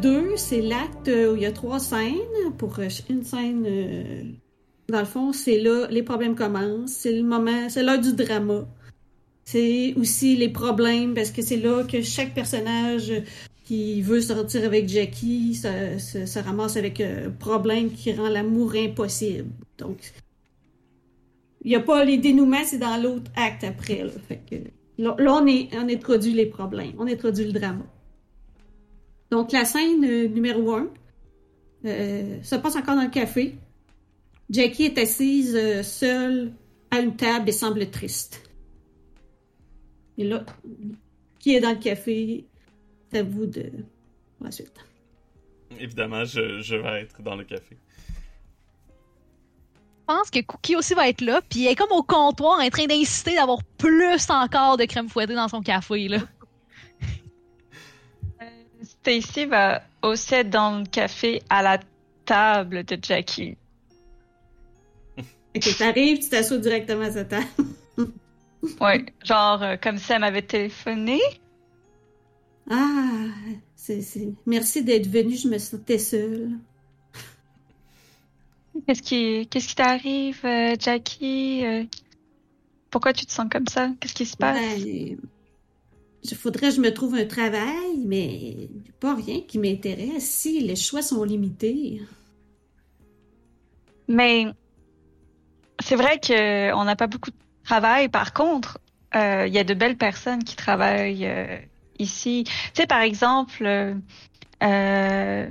[0.00, 2.14] 2, c'est l'acte où il y a trois scènes.
[2.56, 4.22] Pour euh, une scène, euh,
[4.88, 6.92] dans le fond, c'est là, les problèmes commencent.
[6.92, 8.66] C'est le moment, c'est l'heure du drama.
[9.44, 13.12] C'est aussi les problèmes, parce que c'est là que chaque personnage
[13.64, 19.50] qui veut sortir avec Jackie se, se, ramasse avec un problème qui rend l'amour impossible.
[19.78, 19.98] Donc,
[21.64, 24.04] il n'y a pas les dénouements, c'est dans l'autre acte après.
[24.98, 27.84] Là, là, on, est, on introduit les problèmes, on introduit le drama.
[29.30, 30.88] Donc, la scène euh, numéro un
[31.84, 33.56] euh, se passe encore dans le café.
[34.50, 36.52] Jackie est assise euh, seule
[36.90, 38.42] à une table et semble triste.
[40.16, 40.44] Et là,
[41.38, 42.46] qui est dans le café?
[43.10, 43.70] C'est à vous de...
[44.40, 44.72] la suite.
[45.78, 47.76] Évidemment, je, je, vais être dans le café.
[50.00, 52.68] Je pense que Cookie aussi va être là, puis elle est comme au comptoir en
[52.70, 56.18] train d'insister d'avoir plus encore de crème fouettée dans son café, là.
[58.82, 61.78] Stacy va aussi dans le café à la
[62.24, 63.56] table de Jackie.
[65.56, 67.46] Ok, t'arrives, tu t'assois directement à sa table.
[68.80, 71.20] ouais, genre euh, comme si elle m'avait téléphoné.
[72.70, 73.28] Ah,
[73.74, 74.02] c'est,
[74.46, 76.50] merci d'être venu, je me sentais seule.
[78.86, 81.64] Qu'est-ce qui, qu'est-ce qui t'arrive, euh, Jackie?
[81.64, 81.84] Euh,
[82.90, 83.90] pourquoi tu te sens comme ça?
[83.98, 84.58] Qu'est-ce qui se passe?
[84.58, 85.18] Ben,
[86.22, 88.68] il faudrait que je me trouve un travail, mais
[89.00, 92.02] pas rien qui m'intéresse si les choix sont limités.
[94.08, 94.46] Mais
[95.80, 98.08] c'est vrai qu'on n'a pas beaucoup de travail.
[98.08, 98.78] Par contre,
[99.14, 101.58] euh, il y a de belles personnes qui travaillent euh,
[101.98, 102.44] ici.
[102.46, 103.96] Tu sais, par exemple,
[104.62, 105.48] euh,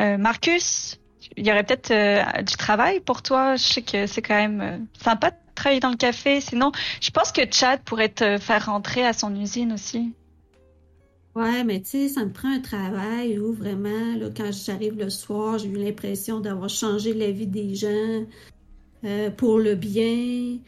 [0.00, 0.98] Marcus,
[1.36, 3.56] il y aurait peut-être du travail pour toi.
[3.56, 6.40] Je sais que c'est quand même sympa travailler dans le café.
[6.40, 10.12] Sinon, je pense que Chad pourrait te faire rentrer à son usine aussi.
[11.34, 15.10] Ouais, mais tu sais, ça me prend un travail où vraiment, là, quand j'arrive le
[15.10, 18.24] soir, j'ai eu l'impression d'avoir changé la vie des gens
[19.04, 20.58] euh, pour le bien.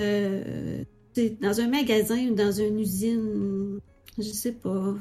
[0.00, 0.84] Euh,
[1.40, 3.80] dans un magasin ou dans une usine,
[4.16, 4.94] je sais pas.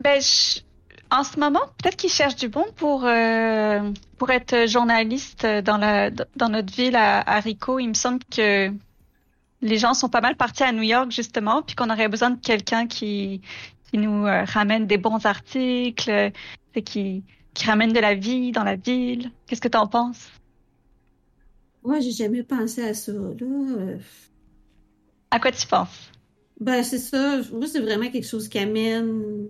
[0.00, 0.60] Ben, je,
[1.10, 6.10] en ce moment, peut-être qu'ils cherchent du bon pour euh, pour être journaliste dans la
[6.10, 7.78] dans notre ville à, à, Rico.
[7.78, 8.70] Il me semble que
[9.62, 12.40] les gens sont pas mal partis à New York justement, puis qu'on aurait besoin de
[12.40, 13.40] quelqu'un qui
[13.90, 16.32] qui nous euh, ramène des bons articles,
[16.74, 19.30] et qui qui ramène de la vie dans la ville.
[19.46, 20.28] Qu'est-ce que tu en penses?
[21.82, 23.12] Moi, j'ai jamais pensé à ça.
[23.12, 23.96] Là.
[25.30, 26.10] À quoi tu penses?
[26.60, 27.40] Ben c'est ça.
[27.52, 29.48] Moi, c'est vraiment quelque chose qui amène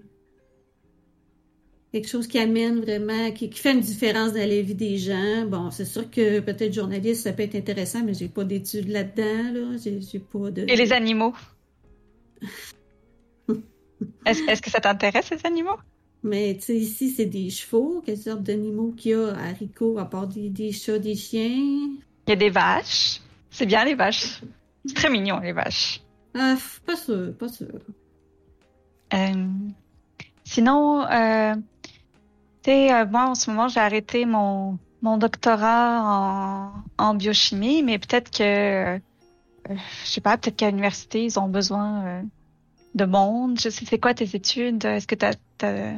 [1.97, 5.47] quelque chose qui amène vraiment, qui, fait une différence dans la vie des gens.
[5.47, 9.53] Bon, c'est sûr que peut-être journaliste, ça peut être intéressant, mais j'ai pas d'études là-dedans,
[9.55, 9.77] là.
[9.83, 10.67] J'ai, pas de...
[10.69, 11.33] Et les animaux?
[14.27, 15.79] est-ce, que ça t'intéresse, les animaux?
[16.23, 18.03] Mais tu sais, ici, c'est des chevaux.
[18.05, 21.49] Quelle sorte d'animaux qu'il y a à Rico, à part des, chats, des chiens?
[21.49, 23.23] Il y a des vaches.
[23.51, 24.43] C'est bien, les vaches.
[24.85, 26.03] C'est très mignon, les vaches.
[26.35, 27.69] Ah, pas sûr, pas sûr.
[29.15, 29.47] Euh,
[30.45, 31.55] sinon, euh,
[32.69, 38.31] euh, moi, en ce moment, j'ai arrêté mon, mon doctorat en, en biochimie, mais peut-être
[38.31, 38.99] que, euh,
[39.69, 42.23] je sais pas, peut-être qu'à l'université, ils ont besoin euh,
[42.95, 43.61] de monde.
[43.61, 44.85] Je sais, c'est quoi tes études?
[44.85, 45.93] Est-ce que tu as,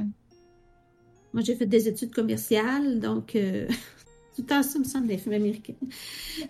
[1.33, 5.35] Moi, j'ai fait des études commerciales, donc tout le temps, ça me semble des films
[5.35, 5.75] américains.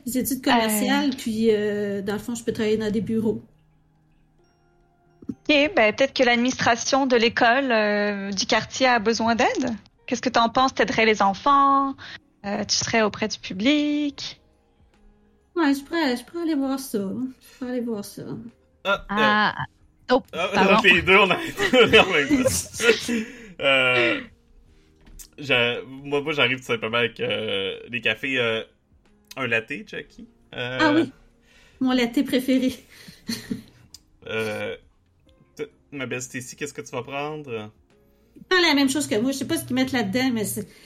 [0.06, 3.42] Des études commerciales, puis dans le fond, je peux travailler dans des bureaux.
[5.28, 9.76] Ok, ben peut-être que l'administration de l'école du quartier a besoin d'aide?
[10.08, 10.74] Qu'est-ce que tu en penses?
[10.74, 11.94] T'aiderais les enfants?
[12.46, 14.40] Euh, tu serais auprès du public?
[15.54, 16.98] Ouais, je pourrais, je pourrais aller voir ça.
[16.98, 18.22] Je pourrais aller voir ça.
[18.84, 19.54] Ah, ah.
[20.10, 20.14] Euh...
[20.14, 21.36] Oh, ah, les deux, on a
[23.60, 24.20] euh,
[25.86, 28.38] moi, moi j'arrive tout simplement avec euh, des cafés.
[28.38, 28.62] Euh,
[29.36, 30.26] un latte, Jackie.
[30.54, 31.12] Euh, ah oui,
[31.80, 32.72] mon latte préféré.
[34.26, 34.74] euh,
[35.92, 37.70] ma belle Stacy, qu'est-ce que tu vas prendre?
[38.48, 39.32] Pas la même chose que moi.
[39.32, 40.44] Je sais pas ce qu'ils mettent là-dedans, mais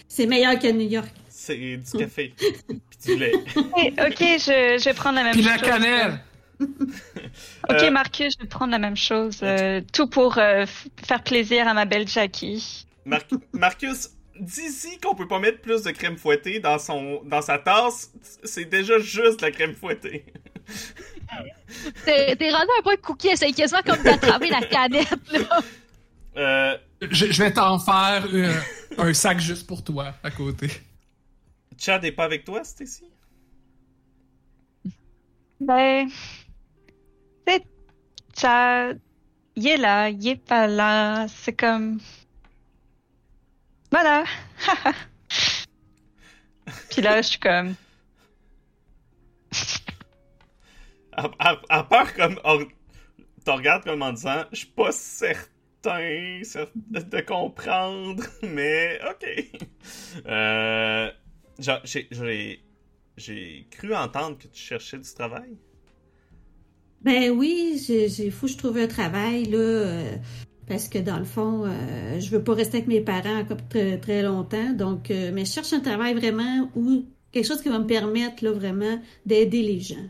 [0.08, 1.08] c'est meilleur qu'à New York.
[1.28, 2.34] C'est du café.
[2.36, 3.32] Puis du lait.
[3.56, 5.52] ok, je, je, vais prendre la même Puis chose.
[5.52, 6.20] la cannelle.
[7.68, 9.42] ok, Marcus, je vais prendre la même chose.
[9.92, 12.86] tout pour faire plaisir à ma belle Jackie.
[13.52, 18.12] Marcus, d'ici qu'on peut pas mettre plus de crème fouettée dans son dans sa tasse,
[18.44, 20.24] c'est déjà juste la crème fouettée.
[22.04, 25.60] T'es rendu un peu de cookie, c'est quasiment comme d'attraper la canette, là.
[26.36, 26.76] Euh...
[27.10, 28.54] Je, vais t'en faire euh,
[28.96, 30.70] un sac juste pour toi, à côté.
[31.76, 33.04] Chad est pas avec toi, Stacy?
[35.60, 36.08] Ben...
[37.46, 37.64] C'est...
[38.38, 39.00] Chad...
[39.56, 41.98] Il est là, il est pas là, c'est comme...
[43.90, 44.24] Voilà.
[46.90, 47.74] Puis là, je suis comme.
[51.38, 52.38] à, part comme.
[53.44, 55.51] tu regardes comme en disant, je suis pas certain
[55.84, 59.26] de, comprendre, mais ok.
[60.26, 61.10] Euh,
[61.58, 62.08] j'ai,
[63.70, 65.56] cru entendre que tu cherchais du travail.
[67.02, 69.58] Ben oui, j'ai, faut que je trouve un travail, là.
[69.58, 70.16] Euh,
[70.68, 73.98] parce que dans le fond, euh, je veux pas rester avec mes parents encore très,
[73.98, 74.72] très longtemps.
[74.72, 78.44] Donc, euh, mais je cherche un travail vraiment ou quelque chose qui va me permettre
[78.44, 80.06] là, vraiment d'aider les gens.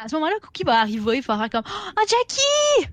[0.00, 2.88] À ce moment-là, Cookie va arriver, il fera comme Oh Jackie!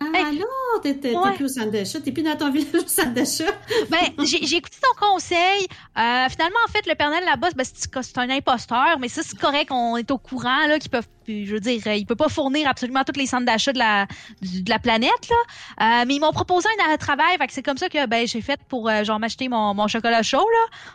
[0.00, 3.52] Ah non, t'es plus au centre d'achat, t'es plus dans ton village au centre d'achat.
[3.88, 5.66] ben, j'ai écouté ton conseil.
[5.96, 9.70] Euh, finalement, en fait, le Père là-bas, ben, c'est un imposteur, mais ça, c'est correct,
[9.70, 13.04] on est au courant, là, qu'ils peuvent, je veux dire, il peut pas fournir absolument
[13.04, 14.06] tous les centres d'achat de la,
[14.42, 16.00] de la planète, là.
[16.00, 18.40] Euh, mais ils m'ont proposé un travail, fait que c'est comme ça que, ben, j'ai
[18.40, 20.46] fait pour, euh, genre, m'acheter mon, mon chocolat chaud,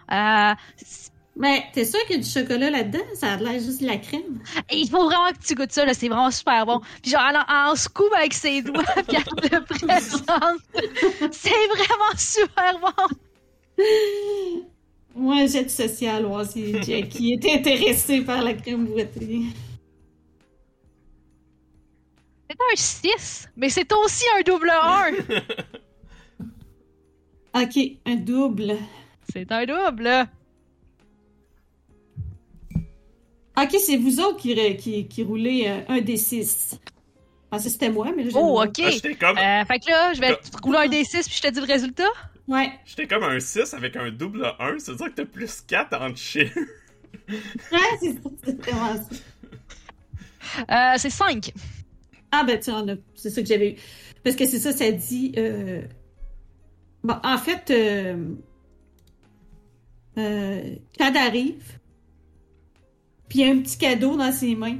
[0.09, 0.55] là.
[1.35, 3.03] Mais t'es sûr qu'il y a du chocolat là-dedans?
[3.15, 4.39] Ça a l'air juste de la crème.
[4.71, 5.93] il faut vraiment que tu goûtes ça, là.
[5.95, 6.79] C'est vraiment super bon.
[7.01, 10.61] Puis genre, en, en scoop avec ses doigts, puis elle le présente.
[11.31, 13.07] C'est vraiment super bon.
[15.15, 19.43] Moi, j'ai du social, moi, si Jackie était intéressé par la crème boîtée.
[22.49, 25.11] C'est un 6, mais c'est aussi un double 1.
[27.63, 28.77] ok, un double.
[29.31, 30.27] C'est un double.
[33.57, 36.79] Ok, c'est vous autres qui, qui, qui roulez euh, un des six.
[37.51, 38.81] Ah, c'était moi, mais là, Oh, ok.
[38.83, 38.89] Ah,
[39.19, 39.37] comme...
[39.37, 41.67] euh, fait que là, je vais rouler un des six puis je te dis le
[41.67, 42.09] résultat.
[42.47, 42.71] Ouais.
[42.85, 45.93] J'étais comme un 6 avec un double 1, ça veut dire que t'as plus 4
[46.01, 46.49] en chien.
[47.29, 47.37] ouais,
[48.01, 49.09] c'est c'est vraiment ça.
[50.69, 51.53] Euh, c'est 5.
[52.31, 52.71] Ah, ben, tu
[53.15, 53.75] c'est ça que j'avais eu.
[54.23, 55.33] Parce que c'est ça, ça dit.
[55.37, 55.83] Euh...
[57.03, 58.35] Bon, en fait, euh...
[60.17, 60.75] Euh...
[60.97, 61.79] Chad arrive,
[63.27, 64.77] puis il y a un petit cadeau dans ses mains.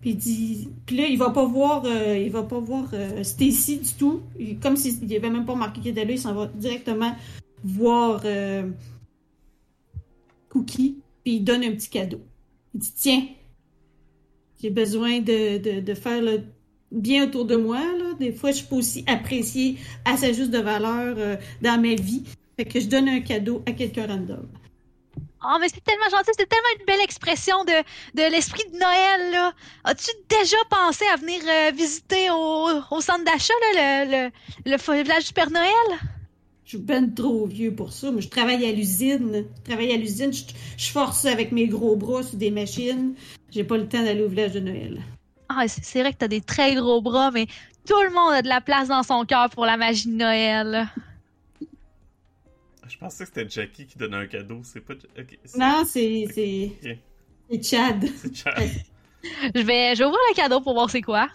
[0.00, 3.78] Puis dit, puis là il va pas voir, euh, il va pas voir euh, Stacy
[3.78, 4.22] du tout,
[4.60, 7.14] comme s'il avait même pas marqué qu'il était là, il s'en va directement
[7.62, 8.68] voir euh,
[10.48, 12.20] Cookie, puis il donne un petit cadeau.
[12.74, 13.26] Il dit tiens,
[14.60, 16.40] j'ai besoin de, faire le
[16.90, 17.80] bien autour de moi.
[18.18, 21.16] Des fois je pas aussi appréciée à sa juste valeur
[21.62, 22.24] dans ma vie,
[22.56, 24.48] fait que je donne un cadeau à quelqu'un random.
[25.44, 27.72] Oh, mais c'est tellement gentil, c'est tellement une belle expression de,
[28.14, 29.52] de l'esprit de Noël, là.
[29.84, 34.30] As-tu déjà pensé à venir euh, visiter au, au centre d'achat, là, le,
[34.64, 35.98] le, le, village du Père Noël?
[36.64, 39.44] Je suis ben trop vieux pour ça, mais je travaille à l'usine.
[39.58, 40.44] Je travaille à l'usine, je,
[40.76, 43.14] je, force avec mes gros bras sur des machines.
[43.50, 45.02] J'ai pas le temps d'aller au village de Noël.
[45.48, 47.46] Ah, c'est vrai que t'as des très gros bras, mais
[47.86, 50.88] tout le monde a de la place dans son cœur pour la magie de Noël.
[52.92, 54.60] Je pensais que c'était Jackie qui donnait un cadeau.
[54.64, 54.92] C'est pas.
[55.56, 56.26] non, c'est.
[56.30, 58.04] C'est Chad.
[58.16, 58.68] C'est Chad.
[59.54, 61.28] je, vais, je vais ouvrir le cadeau pour voir c'est quoi.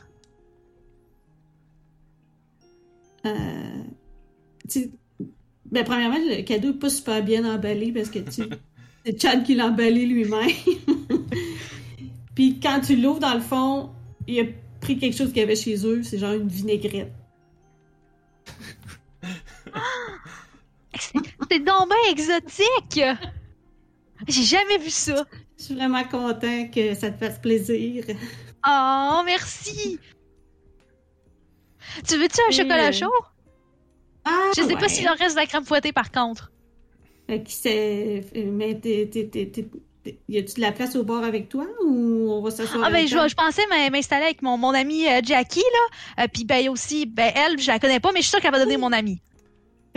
[3.25, 3.83] Euh.
[4.69, 4.91] Tu...
[5.65, 8.43] Ben, premièrement, le cadeau n'est pas super bien emballé parce que tu...
[9.05, 10.51] c'est Chad qui l'a emballé lui-même.
[12.35, 13.89] Puis quand tu l'ouvres, dans le fond,
[14.27, 14.43] il a
[14.79, 16.03] pris quelque chose qu'il y avait chez eux.
[16.03, 17.11] C'est genre une vinaigrette.
[21.51, 23.01] C'est donc bien exotique!
[24.27, 25.25] J'ai jamais vu ça.
[25.57, 28.03] Je suis vraiment content que ça te fasse plaisir.
[28.67, 29.99] Oh, merci!
[32.07, 33.11] Tu veux-tu un chocolat chaud?
[34.25, 36.51] Ah, Je sais pas s'il en reste de la crème fouettée par contre.
[37.27, 38.25] Fait que c'est.
[38.35, 39.09] Mais t'es.
[40.29, 43.05] Y a-tu de la place au bord avec toi ou on va s'asseoir Ah ben
[43.05, 47.05] je, je, pensais m'installer avec mon, mon ami euh, Jackie là, euh, puis ben aussi
[47.05, 49.21] ben elle je la connais pas mais je suis sûre qu'elle va donner mon ami.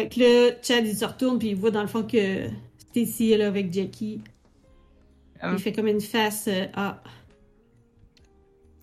[0.00, 3.33] Fait que là, Chad, il se retourne, puis il voit dans le fond que Stacy
[3.33, 4.23] est là avec Jackie.
[5.45, 6.47] Il fait comme une face.
[6.49, 7.02] Euh, ah.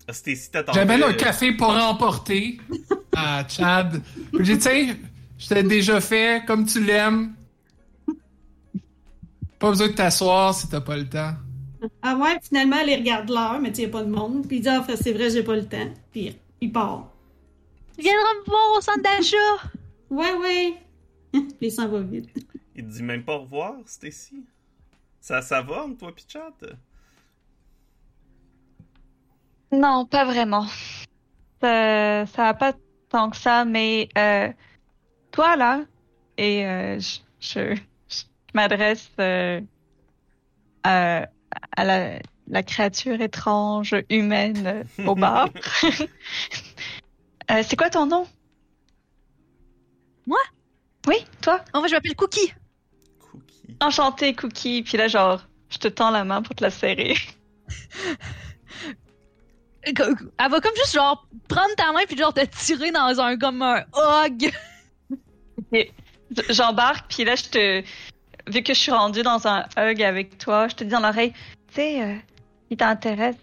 [0.06, 0.12] ah.
[0.12, 0.78] Stacy t'attendait.
[0.78, 2.60] J'amène un café pour emporter
[3.16, 4.00] à Chad.
[4.38, 4.96] J'ai dit, tiens,
[5.36, 7.34] je t'ai déjà fait comme tu l'aimes.
[9.58, 11.34] Pas besoin de t'asseoir si t'as pas le temps.
[12.00, 14.46] Ah ouais, finalement, elle regarde l'heure, mais tu sais, y a pas de monde.
[14.46, 15.90] Puis il dit, ah, c'est vrai, j'ai pas le temps.
[16.12, 17.08] Puis il part.
[17.96, 19.72] Tu viendras me voir au centre d'achat.
[20.10, 20.76] Ouais, ouais.
[21.60, 22.28] Les s'en va vite.
[22.74, 24.44] Il te dit même pas au revoir, Stacy.
[25.20, 26.78] Ça, ça va, toi pis Chad?
[29.72, 30.66] Non, pas vraiment.
[31.60, 32.72] Ça, ça va pas
[33.10, 34.52] tant que ça, mais euh,
[35.30, 35.84] toi là,
[36.36, 37.74] et euh, je, je,
[38.08, 38.22] je
[38.54, 39.60] m'adresse euh,
[40.84, 41.26] à,
[41.76, 45.50] à la, la créature étrange humaine au bar.
[47.50, 48.26] Euh, c'est quoi ton nom?
[50.26, 50.38] Moi?
[51.06, 51.64] Oui, toi?
[51.72, 52.52] En fait, je m'appelle Cookie.
[53.30, 53.76] Cookie.
[53.80, 54.82] Enchanté, Cookie.
[54.82, 57.14] Puis là, genre, je te tends la main pour te la serrer.
[59.84, 59.94] Elle
[60.50, 63.84] va comme juste genre prendre ta main puis genre te tirer dans un comme un
[63.94, 64.52] hug.
[65.72, 65.92] Et
[66.48, 67.82] J'embarque, puis là, je te.
[68.50, 71.32] Vu que je suis rendue dans un hug avec toi, je te dis dans l'oreille,
[71.68, 72.14] tu sais, euh,
[72.70, 73.36] si t'intéresse,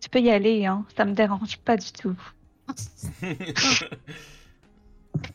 [0.00, 0.84] tu peux y aller, hein.
[0.96, 2.16] Ça me dérange pas du tout.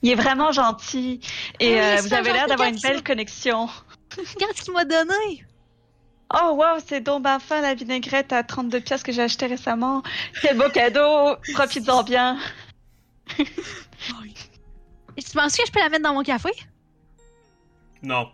[0.02, 1.20] Il est vraiment gentil.
[1.60, 3.68] Et Ah oui, euh, vous avez l'air d'avoir une belle connexion.
[4.18, 5.46] Regarde ce qu'il m'a donné.
[6.34, 10.04] Oh wow, c'est donc ben fin la vinaigrette à 32 pièces que j'ai acheté récemment.
[10.42, 11.38] Quel beau cadeau.
[11.54, 12.38] Profites-en bien.
[13.40, 16.50] Et tu penses que je peux la mettre dans mon café?
[18.04, 18.30] non.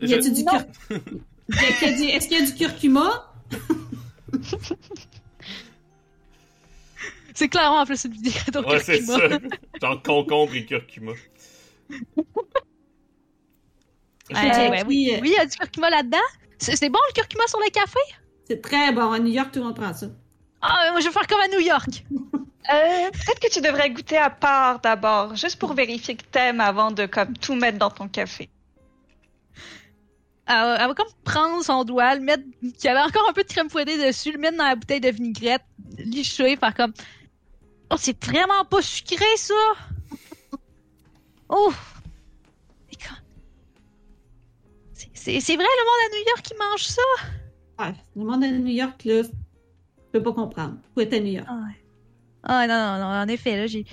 [0.00, 0.64] Y a-tu cur...
[1.48, 3.32] Du- Est-ce qu'il y a du curcuma?
[7.34, 9.18] C'est clairement en plus une vidéo au Ouais, c'est ça.
[9.18, 9.56] curcuma.
[9.82, 11.12] Genre concombre et curcuma.
[14.30, 14.34] Euh,
[14.70, 15.10] ouais, oui.
[15.14, 16.16] euh, oui, il y a du curcuma là-dedans.
[16.58, 17.98] C'est c'est bon le curcuma sur le café?
[18.48, 19.12] C'est très bon.
[19.12, 20.06] À New York, tout le monde prend ça.
[20.62, 22.04] Ah, moi je vais faire comme à New York.
[22.72, 26.90] Euh, peut-être que tu devrais goûter à part d'abord, juste pour vérifier que t'aimes avant
[26.92, 28.48] de comme tout mettre dans ton café.
[30.46, 33.34] Elle, va- elle va comme prendre son doigt, le mettre, qu'il y avait encore un
[33.34, 35.60] peu de crème fouettée dessus, le mettre dans la bouteille de vinaigrette,
[35.98, 36.94] licher, faire comme.
[37.94, 39.54] Oh, c'est vraiment pas sucré ça!
[41.48, 41.72] Oh!
[45.12, 47.02] C'est- vrai, le monde à New York qui mange ça?
[47.78, 49.28] Ouais, le monde à New York, là, je
[50.12, 50.74] peux pas comprendre.
[50.94, 51.46] Faut être à New York?
[51.48, 51.84] Ah, ouais.
[52.42, 53.86] Ah, non, non, non, en effet, là, j'ai.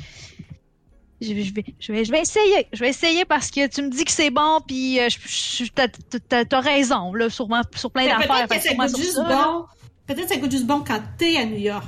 [1.22, 2.67] Je vais, je, vais, je, vais, je vais essayer.
[2.74, 6.43] Je vais essayer parce que tu me dis que c'est bon, puis euh, je- t'as-
[6.46, 8.48] t'as raison, là, sûrement, sur plein d'affaires.
[8.48, 9.65] Peut-être que ça goûte juste bon.
[10.08, 11.86] Peut-être que ça goûte juste bon quand t'es à New York.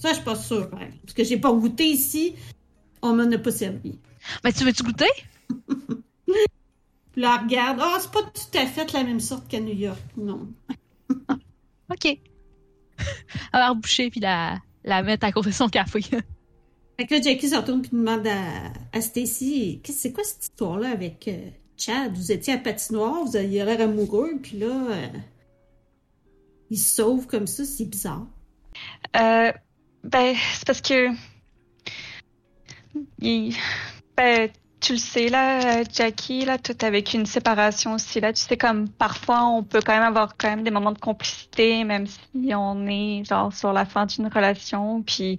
[0.00, 0.68] Ça, je suis pas sûre.
[0.70, 1.00] par exemple.
[1.02, 2.34] Parce que j'ai pas goûté ici.
[3.02, 3.98] On m'en a pas servi.
[4.44, 5.06] Mais tu veux-tu goûter?
[7.12, 7.78] Puis là, regarde.
[7.82, 10.00] Ah, c'est pas tout à fait la même sorte qu'à New York.
[10.16, 10.48] Non.
[11.92, 12.04] Ok.
[12.06, 12.18] Elle
[13.52, 16.00] va reboucher puis la, la mettre à côté de son café.
[16.02, 20.44] Fait que là, Jackie se retourne puis demande à, à Stacy Qu'est-ce- c'est quoi cette
[20.44, 22.12] histoire-là avec euh, Chad?
[22.16, 25.06] Vous étiez à patinoire, vous aviez l'air amoureux, puis là, euh,
[26.70, 28.26] il se sauve comme ça, c'est bizarre.
[29.16, 29.50] Euh,
[30.04, 31.08] ben, c'est parce que.
[34.16, 38.32] Ben, tu le sais, là, Jackie, là, toi, t'as vécu une séparation aussi, là.
[38.32, 41.84] Tu sais, comme parfois, on peut quand même avoir quand même des moments de complicité,
[41.84, 45.02] même si on est, genre, sur la fin d'une relation.
[45.02, 45.38] Puis,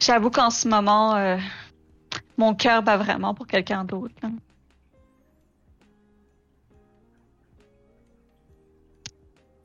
[0.00, 1.36] j'avoue qu'en ce moment, euh,
[2.38, 4.14] mon cœur bat vraiment pour quelqu'un d'autre.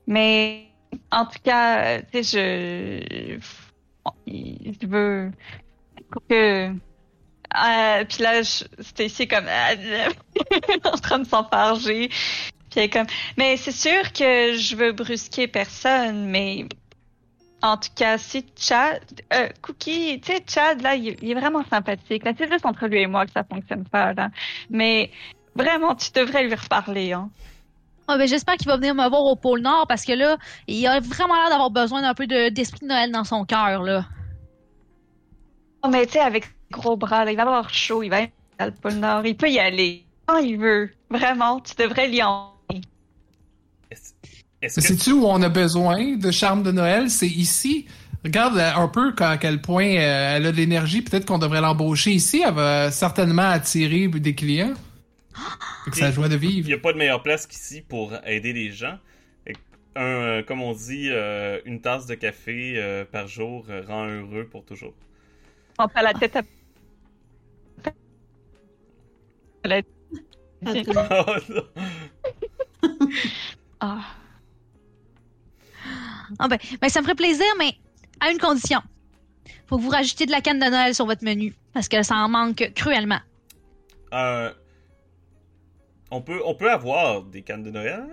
[0.06, 0.68] Mais,
[1.10, 3.38] en tout cas, tu sais, je,
[4.26, 5.30] je veux
[6.28, 8.40] que, euh, puis là,
[8.98, 9.46] ici comme
[10.84, 12.10] en train de s'enfarger.
[12.70, 16.66] Puis comme, mais c'est sûr que je veux brusquer personne, mais
[17.62, 19.00] en tout cas, si Chad,
[19.32, 22.22] euh, Cookie, tu sais, Chad, là, il, est vraiment sympathique.
[22.38, 24.30] C'est juste entre lui et moi que ça fonctionne pas, là.
[24.70, 25.10] Mais
[25.54, 27.30] vraiment, tu devrais lui reparler, hein.
[28.08, 30.36] Ah, ben, J'espère qu'il va venir me voir au pôle Nord parce que là,
[30.68, 33.82] il a vraiment l'air d'avoir besoin d'un peu de- d'esprit de Noël dans son cœur.
[33.82, 34.06] là.
[35.82, 38.22] Oh, mais tu sais, avec ses gros bras, là, il va avoir chaud, il va
[38.22, 40.90] être dans le pôle Nord, il peut y aller quand il veut.
[41.10, 42.52] Vraiment, tu devrais lui en...
[43.90, 44.12] Est-ce
[44.62, 47.10] est-ce Mais que sais-tu où on a besoin de charme de Noël?
[47.10, 47.86] C'est ici.
[48.24, 51.02] Regarde euh, un peu à quel point euh, elle a de l'énergie.
[51.02, 52.42] Peut-être qu'on devrait l'embaucher ici.
[52.44, 54.72] Elle va certainement attirer des clients.
[55.90, 56.68] Que ça joie de il vivre.
[56.68, 58.98] n'y a pas de meilleure place qu'ici pour aider les gens?
[59.98, 64.06] Un, euh, comme on dit, euh, une tasse de café euh, par jour euh, rend
[64.06, 64.94] heureux pour toujours.
[65.78, 66.42] On fait la tête à...
[69.64, 69.82] La-
[70.66, 70.72] Oh,
[71.48, 71.62] non.
[73.80, 74.00] Ah.
[76.38, 77.74] Ah, ben, ben, ça me ferait plaisir, mais
[78.20, 78.80] à une condition.
[79.66, 82.16] Faut que vous rajoutiez de la canne de Noël sur votre menu parce que ça
[82.16, 83.20] en manque cruellement.
[84.12, 84.52] Euh,
[86.10, 88.06] on, peut, on peut avoir des cannes de Noël,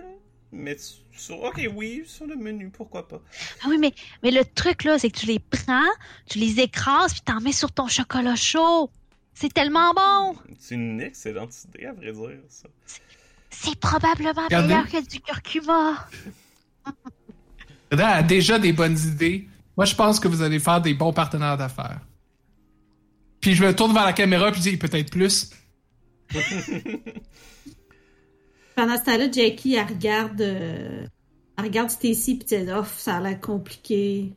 [0.52, 0.76] mais
[1.12, 3.20] sur, ok, oui, sur le menu, pourquoi pas.
[3.62, 5.90] Ah oui, mais, mais le truc, là, c'est que tu les prends,
[6.26, 8.90] tu les écrases, puis t'en mets sur ton chocolat chaud.
[9.34, 10.36] C'est tellement bon!
[10.58, 12.68] C'est une excellente idée, à vrai dire, ça.
[13.50, 14.68] C'est probablement Regardez.
[14.68, 16.08] meilleur que du curcuma.
[17.90, 19.48] Reda a déjà des bonnes idées.
[19.76, 22.00] Moi, je pense que vous allez faire des bons partenaires d'affaires.
[23.40, 25.50] Puis je me tourne vers la caméra puis je dis peut-être plus.
[28.76, 31.06] Pendant ce temps-là, Jackie, elle regarde, euh,
[31.56, 34.32] elle regarde Stacy puis elle dit, oh, ça a l'air compliqué.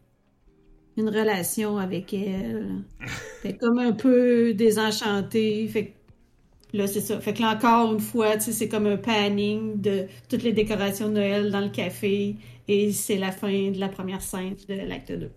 [0.96, 2.84] Une relation avec elle.
[3.42, 5.68] Fait comme un peu désenchantée.
[5.68, 7.20] Fait que là, c'est ça.
[7.20, 10.54] Fait que là, encore une fois, tu sais, c'est comme un panning de toutes les
[10.54, 12.36] décorations de Noël dans le café.
[12.68, 15.32] Et c'est la fin de la première scène de l'acte 2.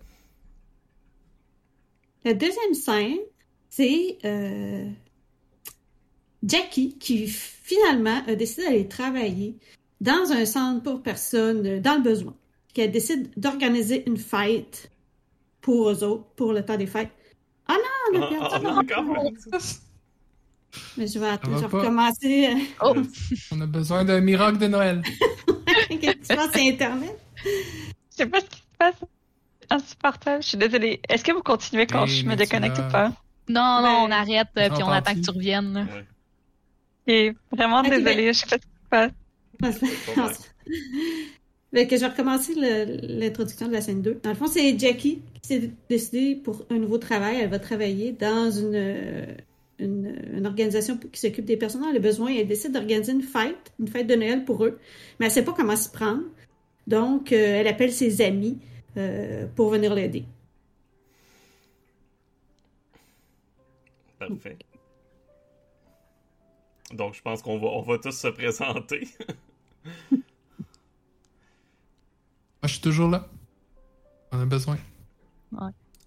[2.25, 3.19] La deuxième scène,
[3.71, 4.90] c'est euh,
[6.42, 9.56] Jackie qui finalement a décidé d'aller travailler
[10.00, 12.35] dans un centre pour personnes euh, dans le besoin.
[12.73, 14.90] Qu'elle décide d'organiser une fête
[15.61, 17.11] pour eux autres, pour le temps des fêtes.
[17.66, 17.75] Ah
[18.12, 19.37] non, on a Ah, perdu ah, quand même.
[20.97, 22.49] Mais je vais, att- Ça va je vais recommencer.
[22.82, 22.94] Oh,
[23.52, 25.02] On a besoin d'un miracle de Noël.
[25.88, 27.18] Qu'est-ce que tu penses, c'est Internet?
[27.44, 27.50] Je
[28.16, 28.94] sais pas ce qui se passe.
[29.68, 30.42] Insupportable.
[30.42, 31.00] Je suis désolée.
[31.09, 33.12] Est-ce que vous continuez quand Hey, je me déconnecte ou pas?
[33.49, 34.06] non, non, Ouais.
[34.06, 35.73] on arrête, euh, puis on attend que tu reviennes.
[35.73, 35.80] là.
[35.82, 36.06] Ouais,
[37.52, 38.33] Vraiment ben- désolée.
[38.33, 39.12] Je sais pas ce qui se passe.
[40.07, 40.35] pas mal.
[41.75, 44.21] Fait que je vais recommencer l'introduction de la scène 2.
[44.23, 47.38] Dans le fond, c'est Jackie qui s'est décidée pour un nouveau travail.
[47.40, 49.26] Elle va travailler dans une, euh,
[49.79, 52.29] une, une organisation qui s'occupe des personnes dans le besoin.
[52.33, 54.79] Elle décide d'organiser une fête, une fête de Noël pour eux.
[55.19, 56.23] Mais elle sait pas comment s'y prendre.
[56.87, 58.59] Donc, euh, elle appelle ses amis
[58.97, 60.25] euh, pour venir l'aider.
[64.19, 64.57] Parfait.
[66.92, 69.09] Donc, je pense qu'on va, on va tous se présenter.
[70.11, 70.20] Moi,
[72.64, 73.28] je suis toujours là.
[74.32, 74.78] On a besoin.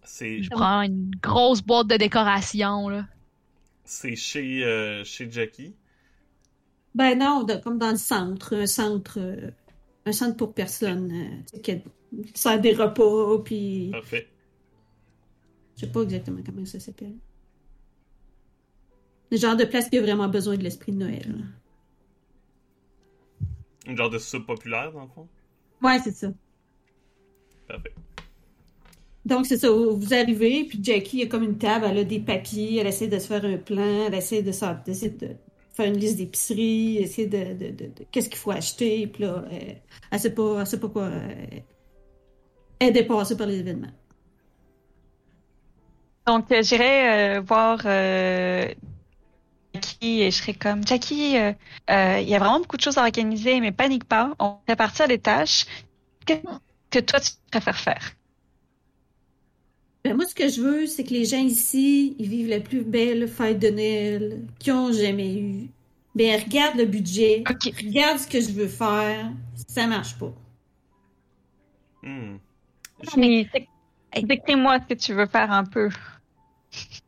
[0.04, 3.06] C'est Je prends une grosse boîte de décoration, là.
[3.86, 5.76] c'est chez, euh, chez Jackie.
[6.96, 9.50] Ben non, de- comme dans le centre, un centre, euh,
[10.06, 14.28] un centre pour personnes, euh, tu sais, qui qui sert des repas, puis Parfait.
[15.76, 17.16] je sais pas exactement comment ça s'appelle.
[19.34, 21.36] Le genre de place qui a vraiment besoin de l'esprit de Noël.
[23.88, 25.28] Une genre de soupe populaire, dans le fond?
[25.82, 26.28] Ouais, c'est ça.
[27.68, 27.96] Parfait.
[29.26, 32.78] Donc, c'est ça, vous arrivez, puis Jackie a comme une table, elle a des papiers,
[32.78, 34.52] elle essaie de se faire un plan, elle essaie de,
[34.86, 35.30] d'essayer de
[35.74, 39.46] faire une liste d'épicerie, essayer de, de, de- de- qu'est-ce qu'il faut acheter, puis là,
[39.50, 41.10] elle, elle sait pas, elle sait pas quoi.
[41.10, 41.64] Elle,
[42.78, 43.94] elle est dépassée par les événements.
[46.28, 48.68] Donc, euh, j'irai euh, voir euh,
[49.84, 51.54] Jackie et je serai comme Jackie, euh,
[51.90, 54.60] euh, il y a vraiment beaucoup de choses à organiser, mais panique pas, on va
[54.68, 55.66] répartir les tâches.
[56.26, 56.42] Qu'est-ce
[56.90, 58.12] que toi tu préfères faire?
[60.04, 62.84] Ben, moi, ce que je veux, c'est que les gens ici, ils vivent la plus
[62.84, 65.70] belle fête de Noël qu'ils ont jamais eue.
[66.16, 69.32] Ben, regarde le budget, regarde ce que je veux faire,
[69.68, 70.34] ça marche pas.
[72.04, 72.38] Hmm.
[73.18, 73.48] Mais
[74.22, 75.90] décris-moi ce que tu veux faire un peu.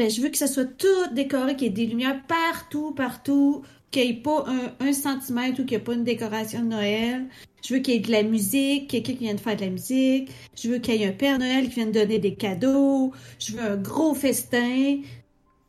[0.00, 3.66] Ben, je veux que ça soit tout décoré, qu'il y ait des lumières partout, partout,
[3.90, 6.68] qu'il n'y ait pas un, un centimètre ou qu'il n'y ait pas une décoration de
[6.68, 7.28] Noël.
[7.62, 10.30] Je veux qu'il y ait de la musique, quelqu'un qui vienne faire de la musique.
[10.56, 13.12] Je veux qu'il y ait un Père Noël qui vienne donner des cadeaux.
[13.38, 15.02] Je veux un gros festin.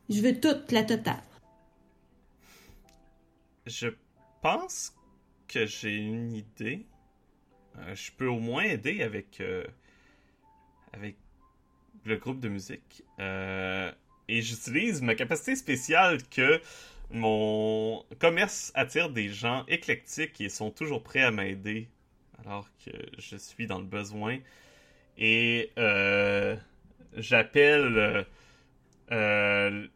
[0.10, 1.22] Je veux toute la totale.
[3.66, 3.90] Je
[4.42, 4.94] pense
[5.50, 6.86] que j'ai une idée.
[7.80, 9.66] Euh, je peux au moins aider avec, euh,
[10.94, 11.18] avec
[12.06, 13.04] le groupe de musique.
[13.20, 13.92] Euh,
[14.32, 16.62] et j'utilise ma capacité spéciale que
[17.12, 21.90] mon commerce attire des gens éclectiques et sont toujours prêts à m'aider
[22.40, 24.40] alors que je suis dans le besoin.
[25.18, 26.56] Et euh,
[27.18, 28.26] j'appelle
[29.12, 29.88] euh,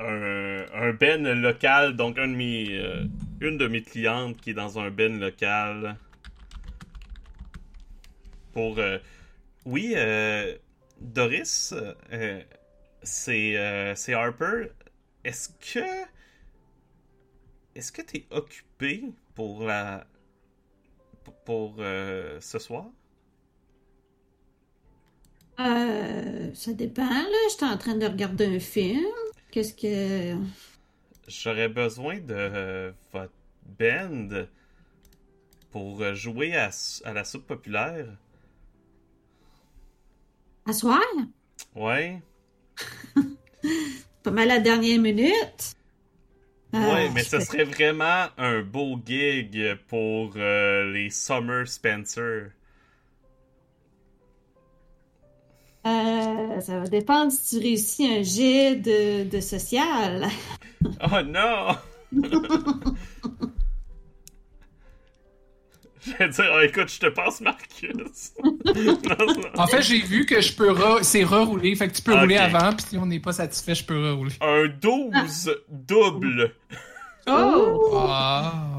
[0.00, 3.08] euh, un, ben local, donc un de mes,
[3.40, 5.96] une de mes clientes qui est dans un ben local.
[8.52, 8.80] Pour.
[9.64, 9.94] oui,
[11.00, 11.74] Doris,
[13.04, 14.68] c'est euh, c'est Harper.
[15.24, 16.06] Est-ce que.
[17.74, 20.06] Est-ce que t'es occupé pour la.
[21.44, 22.86] pour, euh, ce soir?
[25.60, 27.48] Euh, ça dépend, là.
[27.50, 29.04] J'étais en train de regarder un film.
[29.50, 30.36] Qu'est-ce que...
[31.28, 33.32] J'aurais besoin de euh, votre
[33.78, 34.46] band
[35.70, 36.70] pour jouer à,
[37.04, 38.06] à la soupe populaire.
[40.66, 41.00] À soir?
[41.74, 42.20] Ouais.
[44.22, 45.76] Pas mal à la dernière minute.
[46.74, 52.52] Ouais, Ah, mais je ce serait vraiment un beau gig pour euh, les Summer Spencer.
[55.86, 60.28] Euh, ça va dépendre si tu réussis un jet de, de social.
[61.00, 61.76] Oh non!
[66.06, 68.32] Je vais dire, oh, écoute, je te passe Marcus.
[68.44, 69.42] Non, non.
[69.56, 71.02] En fait, j'ai vu que je peux re...
[71.02, 71.74] c'est rerouler.
[71.76, 74.32] Fait que tu peux rouler avant, puis si on n'est pas satisfait, je peux rerouler.
[74.40, 76.54] Un 12 double.
[77.26, 77.94] Oh!
[78.06, 78.76] Ah.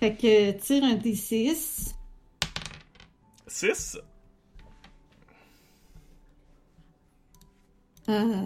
[0.00, 1.92] Fait que tire un D6.
[3.46, 3.98] 6.
[8.08, 8.42] Euh...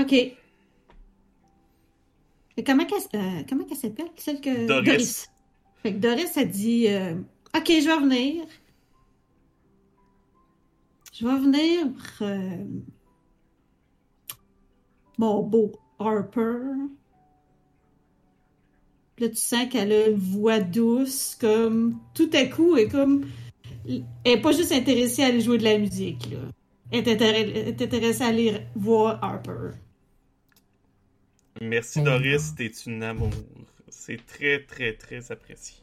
[0.00, 0.12] Ok.
[0.12, 0.36] Et
[2.64, 4.06] comment qu'elle euh, qu'elle s'appelle?
[4.16, 4.66] Celle que...
[4.66, 5.28] Doris.
[5.86, 7.14] Fait que Doris a dit euh,
[7.56, 8.44] Ok, je vais venir.
[11.12, 11.86] Je vais venir.
[12.22, 12.64] euh,
[15.16, 15.70] Mon beau
[16.00, 16.58] Harper.
[19.20, 23.24] Là, tu sens qu'elle a une voix douce, comme tout à coup, elle est comme.
[23.86, 26.38] Elle est pas juste intéressée à aller jouer de la musique, là.
[26.90, 29.76] Elle est, intéressée à aller voir Harper.
[31.60, 32.02] Merci.
[32.02, 33.30] Doris, t'es une amour.
[33.88, 35.76] C'est très, très, très apprécié.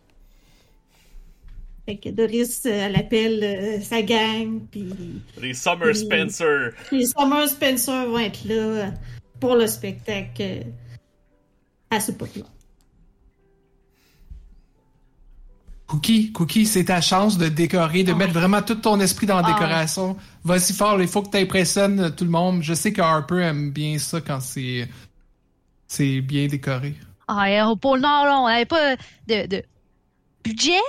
[1.85, 4.93] Fait que Doris, euh, elle appelle euh, sa gang, puis
[5.41, 5.93] Les Summer.
[5.93, 6.71] Spencer.
[6.91, 8.91] les Summer Spencer vont être là euh,
[9.39, 10.65] pour le spectacle
[11.89, 12.45] à ce pot-là.
[15.87, 19.41] Cookie, Cookie, c'est ta chance de décorer, de Ah mettre vraiment tout ton esprit dans
[19.41, 20.15] la Ah décoration.
[20.43, 22.63] Vas-y fort, il faut que tu impressionnes tout le monde.
[22.63, 24.87] Je sais que Harper aime bien ça quand c'est
[25.87, 26.95] c'est bien décoré.
[27.27, 28.95] Ah, et au pôle Nord, là, on n'avait pas
[29.27, 29.63] de, de
[30.43, 30.81] budget?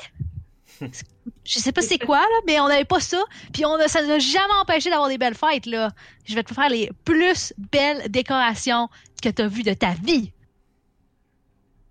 [0.81, 3.23] Je sais pas c'est quoi, là, mais on n'avait pas ça.
[3.53, 5.91] Puis on a, ça nous a jamais empêché d'avoir des belles fêtes, là.
[6.25, 8.89] Je vais te faire les plus belles décorations
[9.23, 10.33] que tu as vues de ta vie.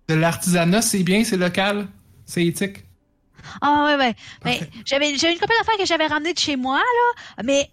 [0.08, 1.88] De l'artisanat, c'est bien, c'est local,
[2.26, 2.84] c'est éthique.
[3.60, 4.14] Ah, ouais, ouais.
[4.44, 7.42] Mais j'avais, j'avais une copine d'affaires que j'avais ramenée de chez moi, là.
[7.44, 7.70] Mais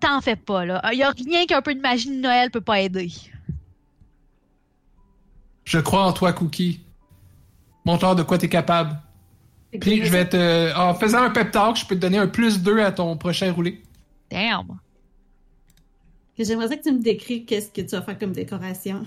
[0.00, 0.80] t'en fais pas, là.
[0.92, 3.10] Il y a rien qu'un peu de magie de Noël peut pas aider.
[5.64, 6.80] Je crois en toi, Cookie.
[7.84, 8.98] Montre-leur de quoi t'es capable.
[9.80, 10.76] Puis je vais te.
[10.76, 13.52] En faisant un pep talk, je peux te donner un plus 2 à ton prochain
[13.52, 13.82] roulé.
[14.30, 14.78] Damn.
[16.36, 19.04] que J'aimerais ça que tu me décris qu'est-ce que tu vas faire comme décoration.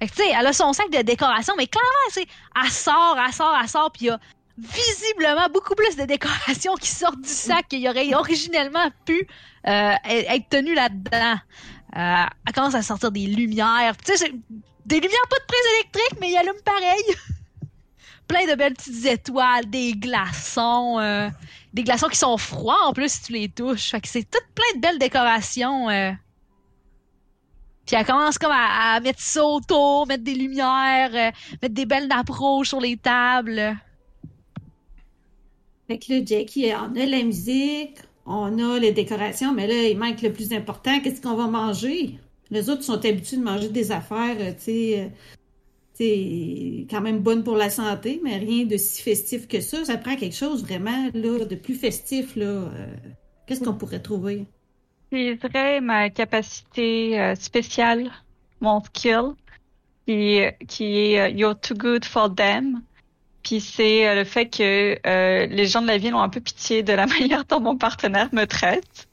[0.00, 2.26] Fait que, tu sais, elle a son sac de décoration, mais clairement, tu sais,
[2.62, 4.20] elle sort, elle sort, elle sort, puis il y a
[4.58, 9.26] visiblement beaucoup plus de décorations qui sortent du sac qu'il y aurait originellement pu
[9.66, 11.36] euh, être tenu là-dedans.
[11.96, 13.96] Euh, elle commence à sortir des lumières.
[14.04, 14.32] Tu sais, c'est
[14.86, 17.02] des lumières pas de prise électrique, mais il allume pareil.
[18.28, 21.28] Plein de belles petites étoiles, des glaçons, euh,
[21.74, 23.90] des glaçons qui sont froids en plus si tu les touches.
[23.90, 25.90] Fait que c'est tout plein de belles décorations.
[25.90, 26.10] euh,
[27.84, 31.30] puis elle commence comme à, mettre ça autour, mettre des lumières, euh,
[31.62, 32.32] mettre des belles nappes
[32.64, 33.76] sur les tables.
[35.86, 39.96] Fait que là, Jackie, on a la musique, on a les décorations, mais là, il
[39.96, 42.18] manque le plus important, qu'est-ce qu'on va manger?
[42.50, 45.08] Les autres sont habitués de manger des affaires, euh, euh,
[45.96, 49.84] tu sais, quand même bonnes pour la santé, mais rien de si festif que ça.
[49.84, 52.44] Ça prend quelque chose vraiment, là, de plus festif, là.
[52.46, 52.86] Euh,
[53.46, 54.44] Qu'est-ce qu'on pourrait trouver?
[55.12, 58.10] J'utiliserais ma capacité spéciale,
[58.60, 59.34] mon skill,
[60.06, 62.82] qui, est You're too good for them.
[63.44, 64.98] Puis c'est le fait que
[65.46, 68.28] les gens de la ville ont un peu pitié de la manière dont mon partenaire
[68.32, 69.05] me traite.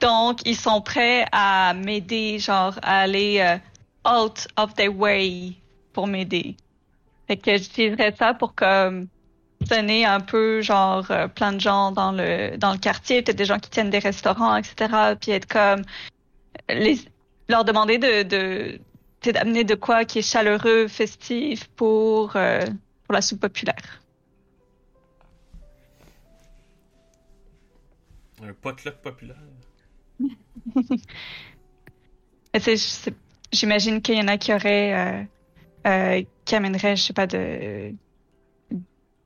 [0.00, 3.58] Donc, ils sont prêts à m'aider, genre à aller euh,
[4.08, 5.54] out of their way
[5.92, 6.56] pour m'aider.
[7.26, 9.08] Fait que j'utiliserais ça pour comme
[9.60, 13.44] donner un peu genre euh, plein de gens dans le dans le quartier, peut-être des
[13.44, 15.14] gens qui tiennent des restaurants, etc.
[15.20, 15.82] Puis être comme
[16.68, 16.98] les
[17.48, 18.80] leur demander de de
[19.32, 22.64] d'amener de quoi qui est chaleureux, festif pour euh,
[23.04, 24.00] pour la soupe populaire.
[28.40, 29.36] Un potluck populaire.
[33.52, 35.22] J'imagine qu'il y en a qui auraient euh,
[35.86, 37.94] euh, qui amèneraient, je sais pas, de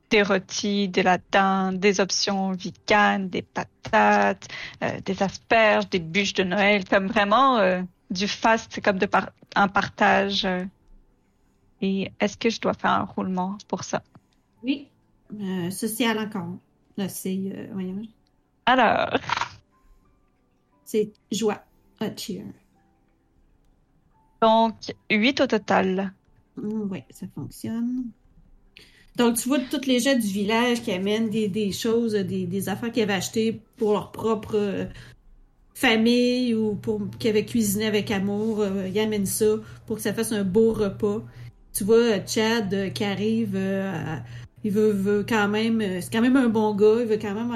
[0.09, 4.47] des rôtis, de la dinde, des options vegan, des patates,
[4.83, 9.07] euh, des asperges, des bûches de Noël, comme vraiment euh, du fast, c'est comme de
[9.07, 10.45] par- un partage.
[10.45, 10.65] euh.
[11.81, 14.03] Et est-ce que je dois faire un roulement pour ça?
[14.63, 14.87] Oui.
[15.71, 16.57] Social encore.
[16.95, 17.39] Là, c'est,
[18.67, 19.17] Alors,
[20.85, 21.63] c'est joie.
[21.99, 22.43] Ah, cheer.
[24.41, 24.75] donc
[25.09, 26.13] 8 au total.
[26.57, 28.05] oui, ça fonctionne.
[29.15, 32.69] Donc, tu vois tous les gens du village qui amènent des, des choses, des, des
[32.69, 34.85] affaires qu'ils avaient achetées pour leur propre euh,
[35.75, 39.45] famille ou pour qui avait cuisiné avec amour, euh, il amène ça
[39.85, 41.21] pour que ça fasse un beau repas.
[41.73, 44.23] Tu vois euh, Chad qui arrive, à-
[44.63, 47.51] il veut, veut quand même, c'est quand même un bon gars, il veut quand même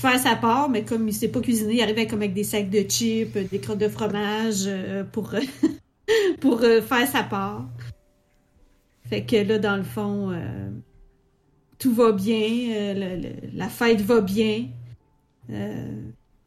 [0.00, 2.44] faire sa part, mais comme il sait pas cuisiner, il arrive avec, comme avec des
[2.44, 5.34] sacs de chips, euh, des crottes de fromage euh, pour
[6.40, 7.68] pour euh, faire sa part.
[9.08, 10.32] Fait que là, dans le fond,
[11.78, 12.94] tout va bien,
[13.52, 14.68] la fête va bien.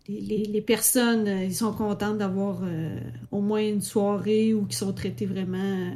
[0.08, 2.62] Les, personnes, ils sont contentes d'avoir
[3.32, 5.92] au moins une soirée où ils sont traités vraiment.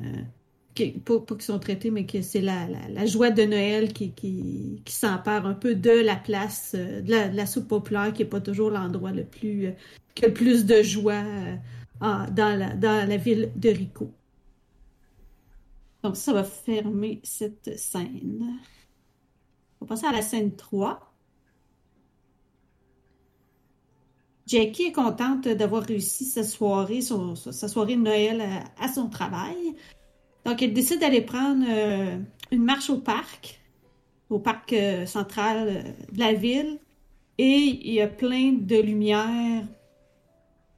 [0.77, 5.75] Qui- pas, sont traités, mais que c'est la, joie de Noël qui, s'empare un peu
[5.75, 9.67] de la place, euh, de, la, soupe populaire, qui n'est pas toujours l'endroit le plus.
[9.67, 9.71] euh,
[10.15, 11.55] qui a le plus de joie euh,
[11.99, 14.11] dans, la, ville de Rico.
[16.03, 18.59] Donc, ça va fermer cette scène.
[19.81, 21.13] On va passer à la scène 3.
[24.47, 28.41] Jackie est contente d'avoir réussi sa soirée, soirée de Noël
[28.79, 29.75] à son travail.
[30.47, 32.17] Donc, elle décide d'aller prendre euh,
[32.51, 33.59] une marche au parc,
[34.29, 36.79] au parc euh, central euh, de la ville.
[37.37, 39.67] Et il y a plein de lumières,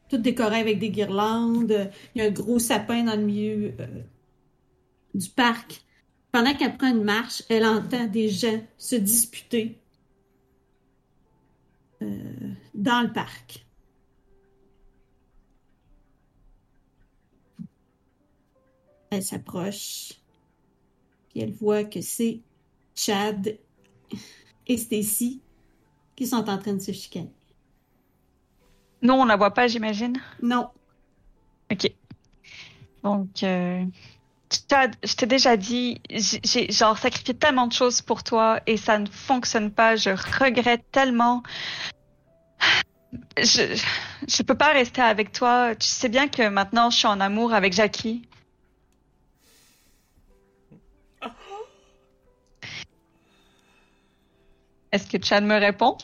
[0.09, 1.91] toutes décorées avec des guirlandes.
[2.15, 3.73] Il y a un gros sapin dans le milieu
[5.13, 5.83] du parc.
[6.31, 9.77] Pendant qu'elle prend une marche, elle entend des gens se disputer
[12.01, 13.65] dans le parc.
[19.11, 20.13] Elle s'approche,
[21.29, 22.41] puis elle voit que c'est
[22.95, 23.57] Chad
[24.67, 25.41] et Stacy
[26.15, 27.31] qui sont en train de se chicaner.
[29.01, 30.17] Non, on la voit pas, j'imagine?
[30.41, 30.69] Non,
[31.71, 31.91] Ok.
[33.03, 33.85] Donc, euh,
[34.69, 38.97] Chad, je t'ai déjà dit, j'ai genre sacrifié tellement de choses pour toi et ça
[38.97, 39.95] ne fonctionne pas.
[39.95, 41.43] Je regrette tellement.
[43.37, 43.79] Je,
[44.27, 45.75] je peux pas rester avec toi.
[45.75, 48.27] Tu sais bien que maintenant je suis en amour avec Jackie.
[54.91, 55.97] Est-ce que Chad me répond?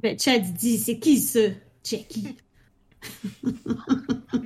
[0.00, 1.40] ben Chad dit c'est qui ça,
[1.84, 2.36] Jackie?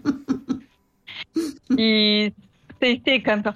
[1.71, 2.33] Il
[2.83, 3.55] c'était comme ça.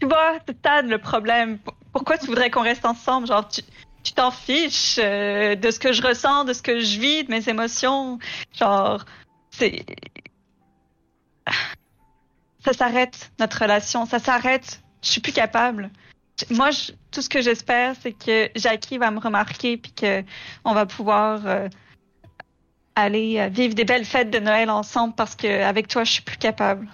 [0.00, 1.58] Tu vois, c'est ça le problème.
[1.92, 3.26] Pourquoi tu voudrais qu'on reste ensemble?
[3.26, 3.62] Genre, tu
[4.02, 7.30] tu t'en fiches euh, de ce que je ressens, de ce que je vis, de
[7.30, 8.18] mes émotions.
[8.58, 9.04] Genre,
[9.50, 9.84] c'est.
[12.64, 14.06] Ça s'arrête, notre relation.
[14.06, 14.82] Ça s'arrête.
[15.02, 15.90] Je suis plus capable.
[16.50, 16.70] Moi,
[17.10, 20.22] tout ce que j'espère, c'est que Jackie va me remarquer puis que
[20.64, 21.68] on va pouvoir euh,
[22.94, 26.22] aller euh, vivre des belles fêtes de Noël ensemble parce que avec toi, je suis
[26.22, 26.88] plus capable.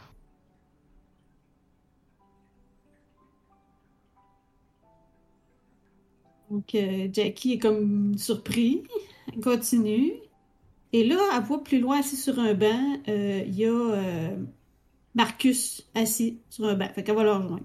[6.51, 8.83] Donc, euh, Jackie est comme surpris,
[9.33, 10.13] elle continue.
[10.93, 14.37] Et là, elle voit plus loin, assis sur un banc, il y a
[15.15, 16.89] Marcus assis sur un banc.
[16.95, 17.61] Fait qu'elle va le rejoindre.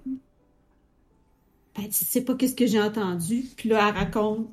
[1.82, 3.44] Elle dit, tu sais pas qu'est-ce que j'ai entendu.
[3.56, 4.48] Puis là, elle raconte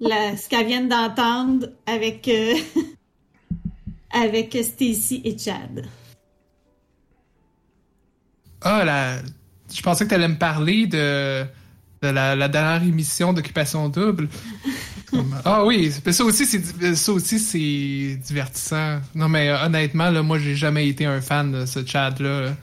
[0.00, 2.54] la- ce qu'elle vient d'entendre avec, euh,
[4.12, 5.86] avec Stacy et Chad.
[8.62, 9.18] Ah, la...
[9.72, 11.44] je pensais que tu allais me parler de,
[12.02, 14.28] de la, la dernière émission d'Occupation Double.
[15.44, 18.98] Ah oui, mais ça aussi, c'est ça aussi, c'est divertissant.
[19.14, 22.54] Non, mais euh, honnêtement, là, moi, j'ai jamais été un fan de ce Chad-là.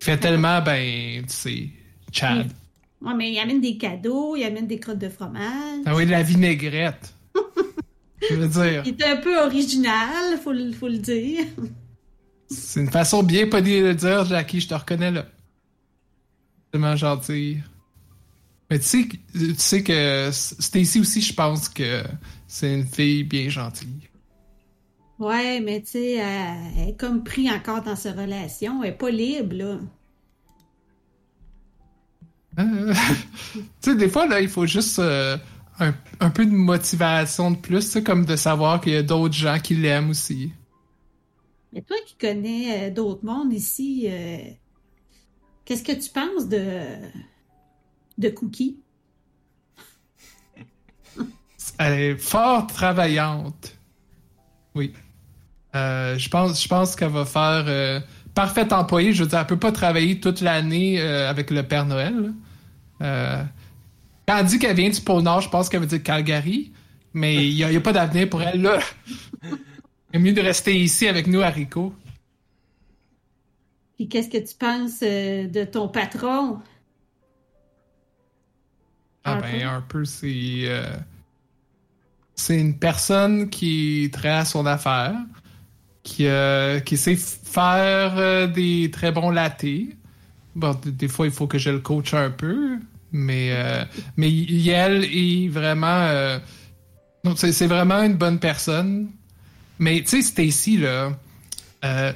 [0.00, 1.68] Il fait tellement, ben, tu sais,
[2.10, 2.50] Chad.
[3.04, 5.82] Ouais, mais il amène des cadeaux, il amène des crottes de fromage.
[5.86, 7.14] Ah oui, de la vinaigrette.
[8.30, 11.44] Je veux dire, Il est un peu original, faut, le- faut le dire.
[12.48, 15.26] c'est une façon bien polie de le dire, Jackie, je te reconnais là.
[16.72, 17.58] Tellement gentil.
[18.70, 22.02] Mais tu sais, que- tu sais que Stacy aussi, je pense que
[22.46, 24.08] c'est une fille bien gentille.
[25.18, 28.82] Ouais, mais tu sais, elle, elle est comme pris encore dans sa relation.
[28.82, 29.78] Elle est pas libre, là.
[32.58, 32.94] Euh,
[33.52, 35.36] tu sais, des fois, là, il faut juste euh,
[35.78, 39.02] un, un peu de motivation de plus, tu sais, comme de savoir qu'il y a
[39.02, 40.52] d'autres gens qui l'aiment aussi.
[41.72, 44.38] Mais toi qui connais euh, d'autres mondes ici, euh,
[45.64, 46.82] qu'est-ce que tu penses de,
[48.18, 48.78] de Cookie?
[51.78, 53.76] Elle est fort travaillante.
[54.74, 54.92] Oui.
[55.72, 59.12] Je pense, je pense qu'elle va faire parfaite employée.
[59.12, 62.32] Je veux dire, elle peut pas travailler toute l'année euh, avec le Père Noël.
[63.02, 63.42] Euh,
[64.26, 66.72] quand elle dit qu'elle vient du pôle Nord, je pense qu'elle veut dire Calgary.
[67.12, 68.78] Mais il n'y a, pas d'avenir pour elle là.
[70.12, 71.92] Il est mieux de rester ici avec nous à Rico.
[73.96, 76.60] Puis qu'est-ce que tu penses euh, de ton patron?
[79.24, 80.62] Ah Un ben, peu, c'est...
[80.64, 80.96] euh,
[82.34, 85.14] c'est une personne qui à son affaire,
[86.02, 89.96] qui, euh, qui sait faire euh, des très bons latés.
[90.54, 92.78] Bon, des fois, il faut que je le coach un peu,
[93.12, 93.84] mais, euh,
[94.16, 95.86] mais est vraiment.
[95.86, 96.38] euh,
[97.36, 99.10] c'est vraiment une bonne personne.
[99.78, 101.12] Mais tu sais, Stacy, là,
[101.84, 102.12] euh,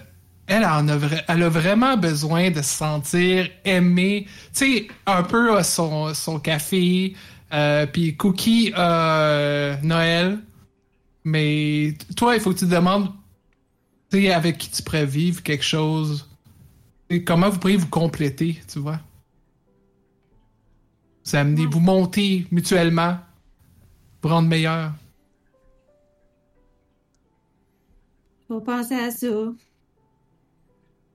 [0.47, 0.99] elle, en a
[1.29, 4.27] elle a vraiment besoin de se sentir aimée.
[4.55, 7.15] Tu sais, un peu à son, son café,
[7.53, 10.39] euh, puis Cookie Noël.
[11.25, 13.11] Mais toi, il faut que tu te demandes,
[14.11, 16.28] tu avec qui tu pourrais vivre quelque chose.
[17.11, 19.01] Et comment vous pourriez vous compléter, tu vois?
[21.25, 23.19] Vous amener, vous monter mutuellement
[24.21, 24.93] pour rendre meilleur.
[28.49, 29.27] Faut penser à ça.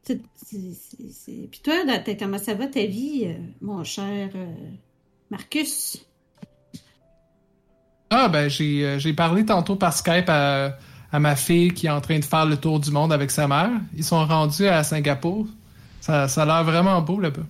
[0.03, 1.75] C'est- c'est- c'est- Puis toi,
[2.19, 4.45] comment ça va ta vie, euh, mon cher euh,
[5.31, 6.05] Marcus?
[8.09, 10.77] Ah, ben, j'ai euh, j'ai parlé tantôt par Skype à,
[11.11, 13.47] à ma fille qui est en train de faire le tour du monde avec sa
[13.47, 13.71] mère.
[13.95, 15.47] Ils sont rendus à Singapour.
[16.03, 17.45] Ça, ça a l'air vraiment beau là-bas.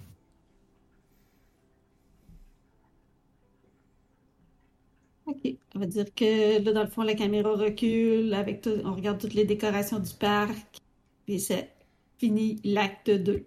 [5.26, 5.56] OK.
[5.74, 9.34] On va dire que là, dans le fond, la caméra recule, avec on regarde toutes
[9.34, 10.78] les décorations du parc,
[11.26, 11.74] puis c'est
[12.20, 13.44] fini l'acte 2.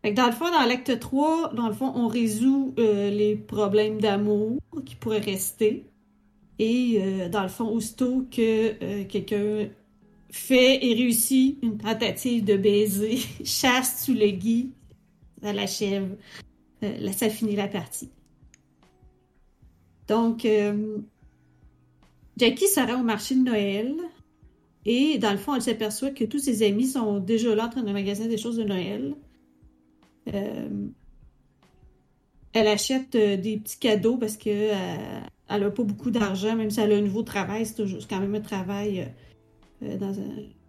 [0.00, 3.36] Fait que dans le fond, dans l'acte 3, dans le fond, on résout euh, les
[3.36, 5.84] problèmes d'amour qui pourraient rester.
[6.58, 9.68] Et euh, dans le fond, aussitôt que euh, quelqu'un
[10.36, 14.70] fait et réussit une tentative de baiser, chasse sous le gui,
[15.42, 16.16] ça l'achève.
[16.82, 18.10] Euh, là, ça finit la partie.
[20.08, 20.98] Donc, euh,
[22.36, 23.94] Jackie se au marché de Noël
[24.84, 27.82] et dans le fond, elle s'aperçoit que tous ses amis sont déjà là en train
[27.82, 29.14] de magasiner des choses de Noël.
[30.32, 30.68] Euh,
[32.52, 34.70] elle achète euh, des petits cadeaux parce que
[35.48, 38.34] elle a pas beaucoup d'argent, même si elle a un nouveau travail, c'est quand même
[38.34, 39.08] un travail
[39.82, 40.12] un.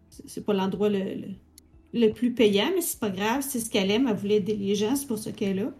[0.09, 4.07] c'est- pas l'endroit le, plus payant, mais c'est pas grave, c'est ce qu'elle aime.
[4.07, 5.73] Elle voulait aider les gens, c'est pour ça qu'elle est là.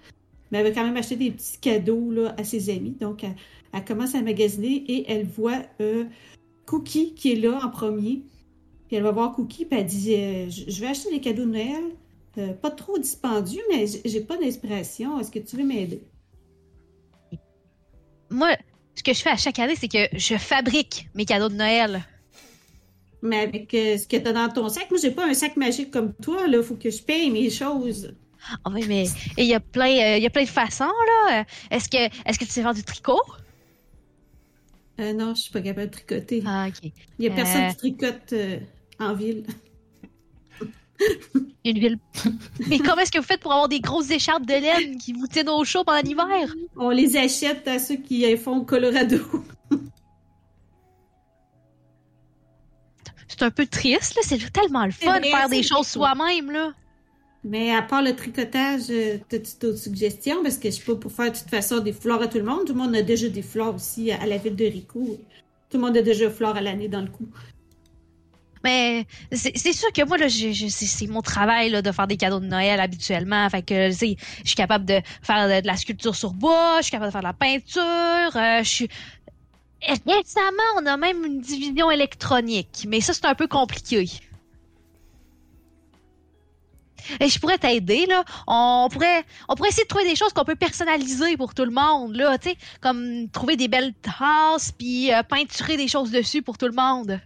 [0.52, 2.96] Mais elle veut quand même acheter des petits cadeaux à ses amis.
[3.00, 6.06] Donc, elle, commence à magasiner et elle voit euh,
[6.66, 8.24] Cookie qui est là en premier.
[8.88, 11.52] Puis elle va voir Cookie, puis elle dit euh, Je vais acheter des cadeaux de
[11.52, 11.84] Noël.
[12.38, 15.20] Euh, pas trop dispendieux, mais j'ai pas d'inspiration.
[15.20, 16.04] Est-ce que tu veux m'aider?
[18.30, 18.56] Moi,
[18.96, 22.06] ce que je fais à chaque année, c'est que je fabrique mes cadeaux de Noël.
[23.22, 25.90] Mais avec euh, ce que t'as dans ton sac, moi, j'ai pas un sac magique
[25.92, 26.48] comme toi.
[26.48, 28.14] Là, faut que je paye mes choses.
[28.64, 29.06] Ah oui, mais
[29.38, 30.86] il y a plein, euh, y a plein de façons
[31.30, 31.44] là.
[31.72, 33.20] Est-ce que, est-ce que tu sais faire du tricot?
[35.00, 36.44] Euh, non, je suis pas capable de tricoter.
[36.46, 36.92] Ah ok.
[37.20, 37.70] Il y a personne Euh.
[37.72, 38.34] qui tricote
[39.00, 39.44] en ville.
[41.66, 41.98] Une ville.
[42.70, 45.28] mais comment est-ce que vous faites pour avoir des grosses écharpes de laine qui vous
[45.28, 46.56] tiennent au chaud pendant l'hiver?
[46.78, 49.18] On les achète à ceux qui font au Colorado.
[53.38, 54.22] C'est un peu triste là.
[54.24, 56.74] C'est tellement le fun de faire des choses soi-même là.
[57.44, 60.44] Mais à part le tricotage, euh, t'as-tu d'autres suggestions?
[60.44, 62.44] Parce que je suis pas pour faire de toute façon des fleurs à tout le
[62.44, 62.66] monde.
[62.66, 65.18] Tout le monde a déjà des fleurs aussi à, la ville de Rico.
[65.70, 67.28] Tout le monde a déjà fleurs à l'année dans le cou.
[68.64, 72.48] Mais c'est sûr que moi, là, c'est mon travail là, de faire des cadeaux de
[72.48, 73.48] Noël habituellement.
[73.50, 76.92] Fait que, je suis capable de faire de, de la sculpture sur bois, je suis
[76.92, 78.36] capable de faire de la peinture.
[78.36, 78.90] euh, je suis...
[79.82, 84.06] Récemment, on a même une division électronique, mais ça, c'est un peu compliqué.
[87.20, 88.24] Et je pourrais t'aider, là.
[88.48, 91.72] On pourrait, on pourrait essayer de trouver des choses qu'on peut personnaliser pour tout le
[91.72, 96.42] monde, là, tu sais, comme trouver des belles tasses, puis euh, peinturer des choses dessus
[96.42, 97.20] pour tout le monde.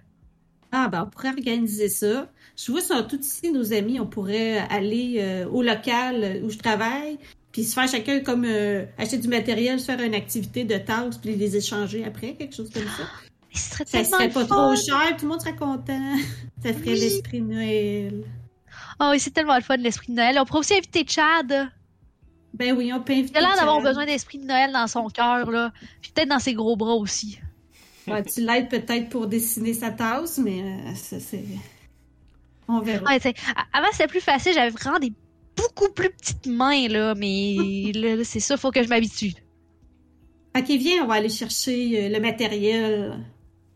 [0.72, 2.30] Ah, ben, on pourrait organiser ça.
[2.56, 4.00] Je vois, sont tous ici, nos amis.
[4.00, 7.18] On pourrait aller euh, au local euh, où je travaille,
[7.52, 11.18] puis se faire chacun comme euh, acheter du matériel, se faire une activité de tasses,
[11.18, 13.04] puis les échanger après, quelque chose comme ça.
[13.54, 14.56] Mais ce serait Ça serait pas fun.
[14.56, 16.16] trop cher, tout le monde serait content.
[16.64, 17.00] Ça ferait Oui.
[17.00, 18.24] l'esprit de Noël.
[19.00, 20.38] Oh oui, c'est tellement le fun, l'esprit de Noël.
[20.40, 21.70] On pourrait aussi inviter Chad.
[22.54, 23.32] Ben oui, on peut inviter.
[23.34, 25.72] Il a l'air d'avoir besoin d'esprit de Noël dans son cœur, là.
[26.02, 27.40] Puis peut-être dans ses gros bras aussi.
[28.08, 31.44] Ouais, tu l'aides peut-être pour dessiner sa tasse, mais euh, ça, c'est.
[32.68, 33.04] On verra.
[33.06, 33.20] Ouais,
[33.74, 34.54] avant, c'était plus facile.
[34.54, 35.14] J'avais vraiment des
[35.62, 37.16] beaucoup plus petites mains, là.
[37.16, 39.34] Mais là, c'est ça, faut que je m'habitue.
[40.58, 43.20] Ok, viens, on va aller chercher euh, le matériel.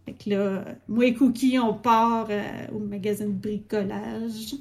[0.06, 4.56] Fait que là, moi et Cookie, on part euh, au magasin de bricolage.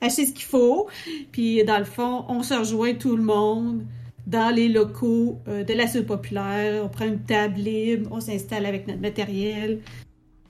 [0.00, 0.88] Acheter ce qu'il faut.
[1.30, 3.86] Puis, dans le fond, on se rejoint tout le monde
[4.26, 6.84] dans les locaux euh, de la Suite populaire.
[6.84, 9.80] On prend une table libre, on s'installe avec notre matériel.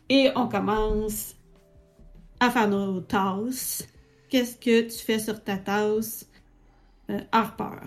[0.09, 1.37] Et on commence
[2.41, 3.87] à faire nos tasses.
[4.35, 6.28] Qu'est-ce que tu fais sur ta tasse,
[7.09, 7.87] euh, Harper?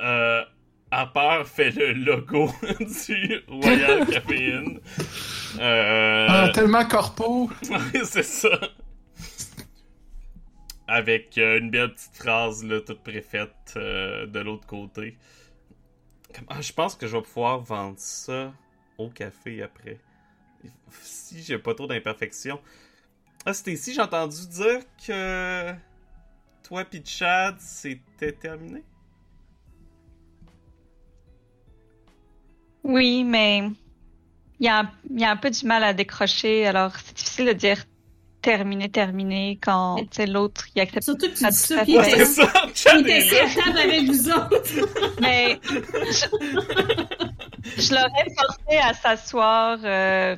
[0.00, 0.44] Euh,
[0.92, 4.78] Harper fait le logo du Royal Caféine.
[5.58, 6.26] Euh...
[6.28, 7.50] Ah, tellement corpo.
[7.68, 8.60] Oui, c'est ça.
[10.86, 15.18] Avec euh, une belle petite phrase là, toute préfaite euh, de l'autre côté.
[16.46, 18.52] Ah, je pense que je vais pouvoir vendre ça
[18.98, 19.98] au café après.
[21.02, 22.60] Si j'ai pas trop d'imperfections.
[23.48, 25.72] Ah, c'était ici, j'ai entendu dire que
[26.64, 28.82] toi pis Chad, c'était terminé?
[32.82, 33.58] Oui, mais
[34.58, 34.70] il
[35.10, 37.84] il y a un peu du mal à décrocher, alors c'est difficile de dire
[38.46, 39.96] terminé, terminé quand
[40.28, 41.98] l'autre il accepte Surtout que tu pas dis ça, puis fait.
[41.98, 42.44] Ouais, c'est
[42.74, 45.16] ça, Il était à table avec vous autres.
[45.20, 46.26] Mais je,
[47.82, 50.36] je l'aurais forcé à s'asseoir euh,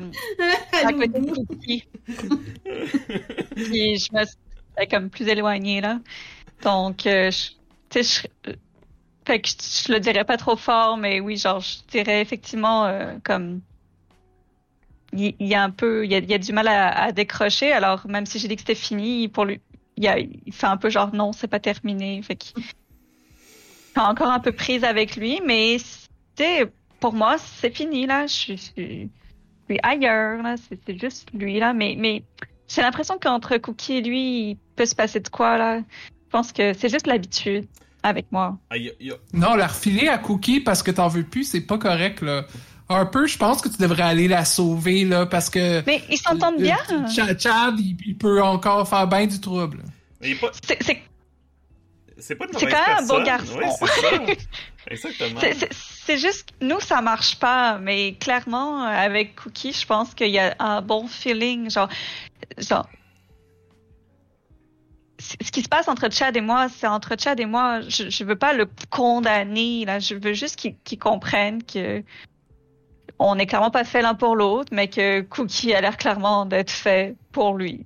[0.72, 1.84] à côté de Cookie.
[3.54, 5.98] Puis je me suis comme plus éloignée là.
[6.62, 7.50] Donc, euh, je-
[7.90, 8.52] tu sais, je,
[9.26, 9.54] fait que je,
[9.88, 13.60] je le dirais pas trop fort, mais oui, genre, je dirais effectivement euh, comme
[15.12, 16.88] il, il y a un peu, il y a, il y a du mal à,
[16.88, 17.72] à décrocher.
[17.72, 19.60] Alors, même si j'ai dit que c'était fini, pour lui,
[19.96, 22.20] il, y a, il fait un peu genre non, c'est pas terminé.
[22.22, 27.74] Fait qu'il est encore un peu prise avec lui, mais tu sais, pour moi, c'est
[27.74, 28.26] fini là.
[28.26, 30.56] Je suis, je ailleurs là.
[30.56, 32.22] C'est c'est juste lui là, mais mais
[32.68, 35.78] j'ai l'impression qu'entre Cookie et lui, il peut se passer de quoi là.
[35.80, 37.66] Je pense que c'est juste l'habitude
[38.02, 38.58] avec moi.
[38.70, 38.76] Ah,
[39.32, 42.44] Non, la refiler à Cookie parce que t'en veux plus, c'est pas correct, là.
[42.88, 45.82] Harper, je pense que tu devrais aller la sauver, là, parce que...
[45.86, 46.78] Mais ils s'entendent bien.
[46.90, 49.82] Euh, Ch- Chad, il, il peut encore faire bien du trouble.
[50.20, 51.02] mais il est pas- C'est- C'est
[52.20, 53.60] C'est pas C'est quand même un bon personne.
[53.60, 53.86] garçon.
[54.90, 55.40] Exactement.
[55.40, 60.30] c'est- juste que nous, ça marche pas, mais clairement, euh, avec Cookie, je pense qu'il
[60.30, 61.70] y a un bon feeling.
[61.70, 61.88] Genre,
[62.56, 62.88] genre
[65.20, 67.80] ce qui se passe entre Chad et moi, c'est entre Chad et moi.
[67.82, 69.98] Je, je veux pas le condamner, là.
[69.98, 72.02] Je veux juste qu'il qu'il comprenne que
[73.18, 76.70] on n'est clairement pas fait l'un pour l'autre, mais que Cookie a l'air clairement d'être
[76.70, 77.84] fait pour lui.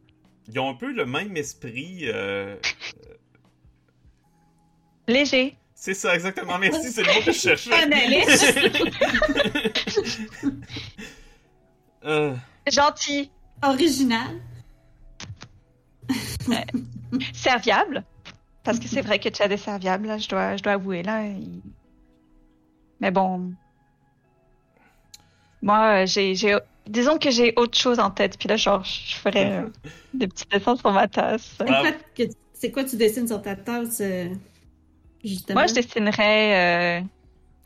[0.48, 2.02] Ils ont un peu le même esprit.
[2.04, 2.56] euh,
[5.08, 5.56] Léger.
[5.74, 6.58] C'est ça, exactement.
[6.58, 7.72] Merci, c'est le mot que je cherchais.
[7.72, 8.58] Analyste.
[12.04, 12.34] Euh,
[12.68, 13.30] Gentil.
[13.62, 14.40] Original.
[17.32, 18.02] serviable.
[18.64, 21.24] Parce que c'est vrai que Chad est serviable, là, je dois, je dois avouer, là.
[21.26, 21.62] il-
[23.00, 23.52] Mais bon.
[25.62, 29.14] Moi, euh, j'ai, j'ai, disons que j'ai autre chose en tête, puis là, genre, je
[29.14, 29.70] ferais euh,
[30.14, 31.56] des petits dessins sur ma tasse.
[31.58, 32.22] C'est quoi que-
[32.54, 34.28] C'est quoi tu dessines sur ta tasse, euh,
[35.24, 35.60] justement?
[35.60, 37.04] Moi, je dessinerais, euh,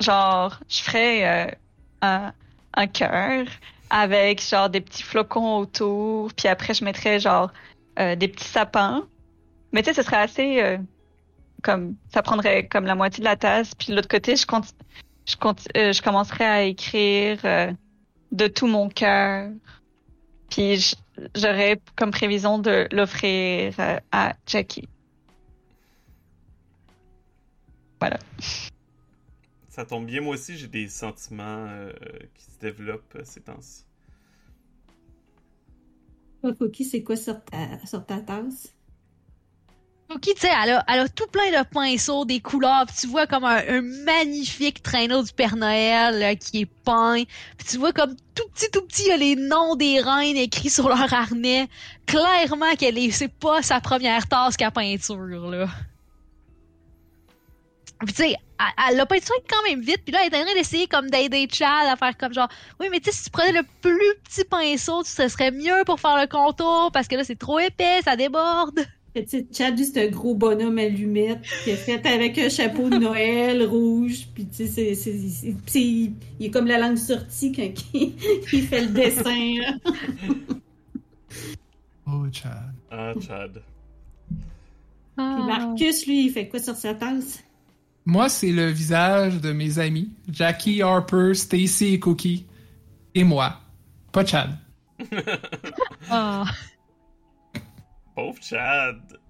[0.01, 1.55] genre, je ferais euh,
[2.03, 2.32] un,
[2.74, 3.47] un cœur
[3.90, 7.53] avec, genre, des petits flocons autour, puis après, je mettrais, genre,
[7.99, 9.09] euh, des petits sapins.
[9.72, 10.78] Mais tu sais, ce serait assez, euh,
[11.62, 14.72] comme, ça prendrait comme la moitié de la tasse, puis de l'autre côté, je compte,
[15.28, 17.72] je compte, euh, je commencerais à écrire euh,
[18.33, 19.51] de tout mon cœur.
[20.51, 20.95] Puis
[21.35, 24.89] j'aurais comme prévision de l'offrir euh, à Jackie.
[27.99, 28.18] Voilà.
[29.68, 31.93] ça tombe bien, moi aussi, j'ai des sentiments euh,
[32.35, 33.85] qui se développent euh, ces temps-ci.
[36.59, 38.76] Cookie, c'est quoi sur ta, sur ta tasse?
[40.09, 43.07] Cookie, tu sais, elle a, elle a tout plein de pinceaux, des couleurs, puis tu
[43.09, 47.25] vois comme un, un magnifique traîneau du Père Noël là, qui est peint,
[47.59, 50.37] puis tu vois comme tout petit, tout petit, il y a les noms des reines
[50.37, 51.69] écrits sur leur harnais.
[52.07, 55.67] Clairement qu'elle est, c'est pas sa première tasse qu'à peinture, là.
[58.07, 60.55] Tu sais, elle, elle l'a peinturé quand même vite, puis là, elle est en train
[60.55, 62.49] d'essayer comme d'aider Chad à faire comme genre,
[62.79, 65.99] oui, mais tu sais, si tu prenais le plus petit pinceau, ce serait mieux pour
[65.99, 68.87] faire le contour, parce que là, c'est trop épais, ça déborde.
[69.53, 73.62] Chad, lui, c'est un gros bonhomme allumette qui est fait avec un chapeau de Noël
[73.64, 74.27] rouge.
[74.35, 77.62] Puis, tu sais, c'est, c'est, c'est- c'est- il est comme la langue sortie quand
[77.95, 78.12] il,
[78.53, 79.55] il fait le dessin.
[79.61, 79.75] là.
[82.09, 82.73] Oh, Chad.
[82.91, 83.62] Ah, Chad.
[84.29, 87.43] Puis Marcus, lui, il fait quoi sur sa tasse?
[88.05, 90.11] Moi, c'est le visage de mes amis.
[90.31, 92.47] Jackie, Harper, Stacy et Cookie.
[93.14, 93.61] Et moi.
[94.12, 94.51] Pas Chad.
[96.09, 96.45] Ah.
[98.17, 99.21] Pauvre Chad.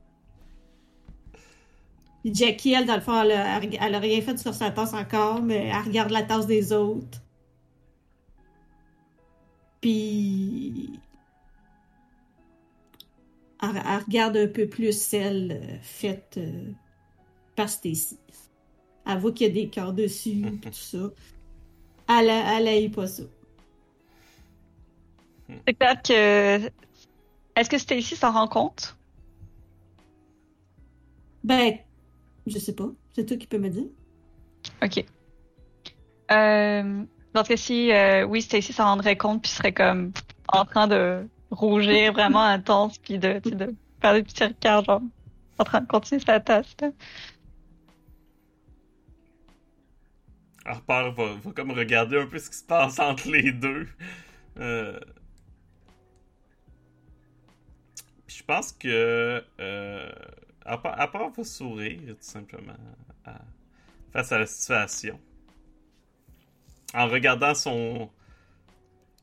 [2.23, 4.93] Puis Jackie, elle, dans le fond, elle a, elle a rien fait sur sa tasse
[4.95, 7.21] encore, mais elle regarde la tasse des autres.
[9.81, 11.01] Puis.
[13.63, 16.73] Elle, elle regarde un peu plus celle euh, faite euh,
[17.57, 18.19] par Stacy.
[19.07, 21.11] Elle voit qu'il y a des cœurs dessus, pis tout ça.
[22.09, 23.25] Elle, a- elle haït pas ça.
[25.67, 26.86] C'est clair que.
[27.57, 28.97] Est-ce que Stacy s'en rend compte?
[31.43, 31.79] Ben,
[32.47, 32.89] je sais pas.
[33.15, 33.87] C'est toi qui peux me dire.
[34.83, 35.05] Ok.
[36.31, 40.13] Euh, dans ce cas-ci, euh, oui, Stacy s'en rendrait compte puis serait comme
[40.49, 45.03] en train de rougir vraiment intense puis de, de faire des petits regards, genre
[45.59, 46.77] en train de continuer sa tasse.
[46.81, 46.91] là.
[50.67, 53.87] Harper va, va comme regarder un peu ce qui se passe entre les deux.
[54.59, 54.99] Euh...
[58.37, 60.13] je pense que euh...
[60.65, 62.77] Harper, Harper va sourire tout simplement
[63.25, 63.41] à-
[64.13, 65.19] face à la situation.
[66.95, 68.11] En regardant son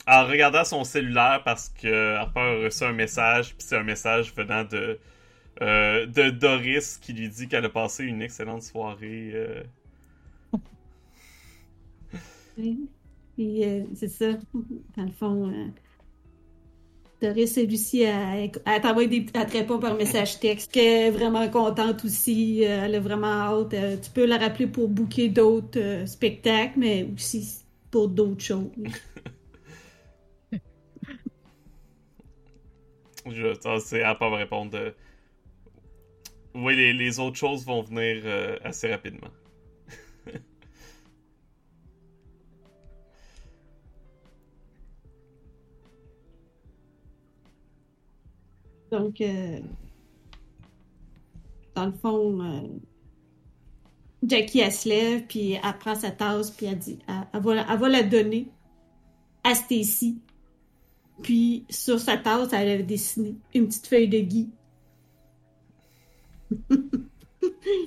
[0.07, 4.34] en regardant son cellulaire parce que Harper a reçu un message puis c'est un message
[4.36, 4.99] venant de
[5.61, 9.64] euh, de Doris qui lui dit qu'elle a passé une excellente soirée euh,
[12.57, 12.89] Oui.
[13.95, 14.34] C'est ça.
[14.95, 15.72] Dans le fond,
[17.24, 21.49] Doris et Lucie, elle, elle t'envoie des elle te par message texte, qu'elle est vraiment
[21.49, 22.65] contente aussi.
[22.65, 23.74] euh, elle a vraiment hâte.
[23.74, 28.67] Euh, tu peux la rappeler pour booker d'autres euh, spectacles, mais aussi pour d'autres choses.
[33.32, 34.78] Je, ça, c'est à pas me répondre.
[36.53, 38.21] Oui, les, autres choses vont venir
[38.65, 39.30] assez rapidement.
[48.93, 49.59] Donc, euh,
[51.73, 52.67] dans le fond, euh,
[54.21, 57.65] Jackie, elle se lève, puis elle prend sa tasse, puis elle, dit, elle, elle va,
[57.67, 58.51] elle va la donner
[59.43, 60.19] à Stacy.
[61.23, 64.51] Puis, sur sa tasse, elle avait dessiné une petite feuille de Guy.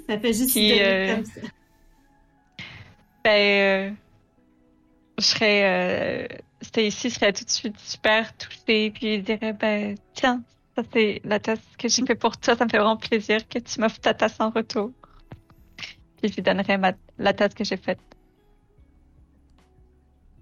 [0.08, 1.40] ça fait juste Puis, donner euh, comme ça.
[3.22, 3.94] Ben, euh,
[5.18, 10.42] je serais, Stacy serait tout de suite super touchée, puis il dirait, ben, tiens,
[10.76, 13.58] ça c'est la tasse que j'ai fait pour toi, ça me fait vraiment plaisir que
[13.58, 14.92] tu m'offres ta tasse en retour.
[15.76, 17.98] Puis je lui donnerais ma, la tasse que j'ai faite.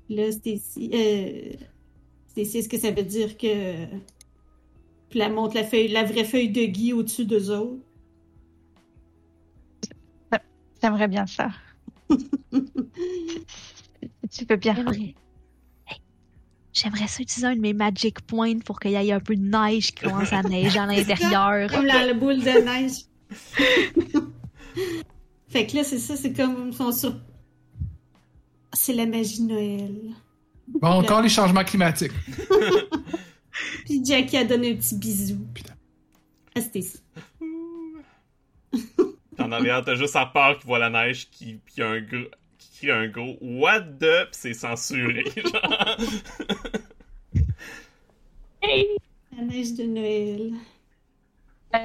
[0.09, 1.53] Là, Stacy, euh,
[2.37, 3.87] est-ce que ça veut dire que.
[5.09, 7.81] Puis elle montre la, feuille, la vraie feuille de Guy au-dessus d'eux autres?
[10.83, 11.51] J'aimerais bien ça.
[12.11, 12.19] tu
[14.49, 14.75] veux bien.
[14.75, 15.15] J'aimerais...
[16.75, 19.43] J'aimerais ça utiliser un de mes Magic Points pour qu'il y ait un peu de
[19.43, 21.71] neige qui commence à neiger à l'intérieur.
[21.71, 23.05] Comme la, la boule de neige.
[25.49, 27.15] fait que là, c'est ça, c'est comme son sur.
[28.73, 30.01] C'est la magie de Noël.
[30.67, 32.13] Bon, encore les changements climatiques.
[33.85, 35.39] Puis Jackie a donné un petit bisou.
[35.55, 35.75] Putain.
[36.57, 36.99] À Stacy.
[39.39, 42.25] En arrière, t'as juste Harper qui voit la neige qui, puis un gros,
[42.59, 44.27] qui crie un gros What the?
[44.31, 45.25] Puis c'est censuré.
[45.37, 45.97] genre.
[49.37, 50.53] La neige de Noël.
[51.75, 51.79] Euh,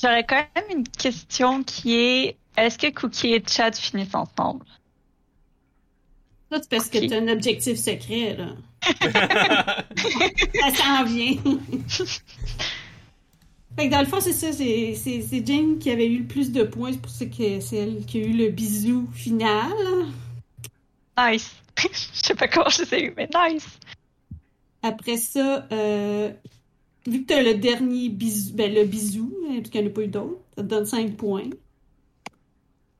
[0.00, 4.64] J'aurais quand même une question qui est est-ce que Cookie et Chad finissent ensemble?
[6.50, 8.54] Ça, c'est parce que t'as un objectif secret, là.
[10.60, 11.36] Ça s'en vient.
[13.76, 16.62] fait que dans le fond, c'est ça, c'est Jane qui avait eu le plus de
[16.62, 19.72] points, c'est pour ça que c'est elle qui a eu le bisou final.
[21.18, 21.50] Nice.
[21.82, 23.66] Je sais pas comment je les ai eu, mais nice.
[24.86, 26.30] Après ça, euh,
[27.08, 29.94] vu que t'as le dernier bisou, ben le bisou, hein, parce qu'il n'y en a
[29.94, 31.50] pas eu d'autres, ça te donne 5 points.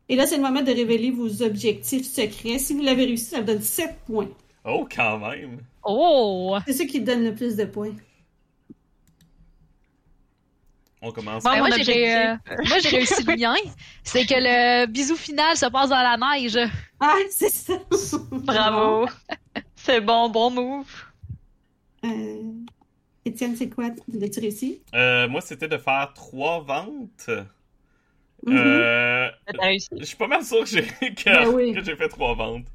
[0.08, 2.58] Et là, c'est le moment de révéler vos objectifs secrets.
[2.58, 4.28] Si vous l'avez réussi, ça vous donne 7 points.
[4.64, 5.58] oh, quand même.
[5.84, 6.56] Oh!
[6.66, 7.94] C'est ça qui te donne le plus de points.
[11.02, 11.44] On commence.
[11.44, 12.34] Bon, Ben, j'ai euh,
[12.66, 13.54] moi, j'ai réussi le mien.
[14.02, 16.58] C'est que le bisou final se passe dans la neige.
[16.98, 17.74] Ah, c'est ça!
[18.32, 19.06] Bravo.
[19.76, 21.05] C'est bon, bon move.
[22.06, 22.52] Euh,
[23.24, 23.90] Étienne, c'est quoi?
[24.12, 24.82] L'as-tu réussi?
[24.94, 27.28] Euh, moi, c'était de faire trois ventes.
[28.46, 28.56] Mhm.
[28.56, 29.28] Euh,
[29.98, 30.82] je suis pas mal sûr que j'ai
[31.14, 31.72] que, Ben oui.
[31.74, 32.66] que j'ai fait trois ventes.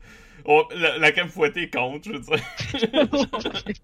[0.44, 2.40] Oh, la, la crème fouettée compte, je veux dire.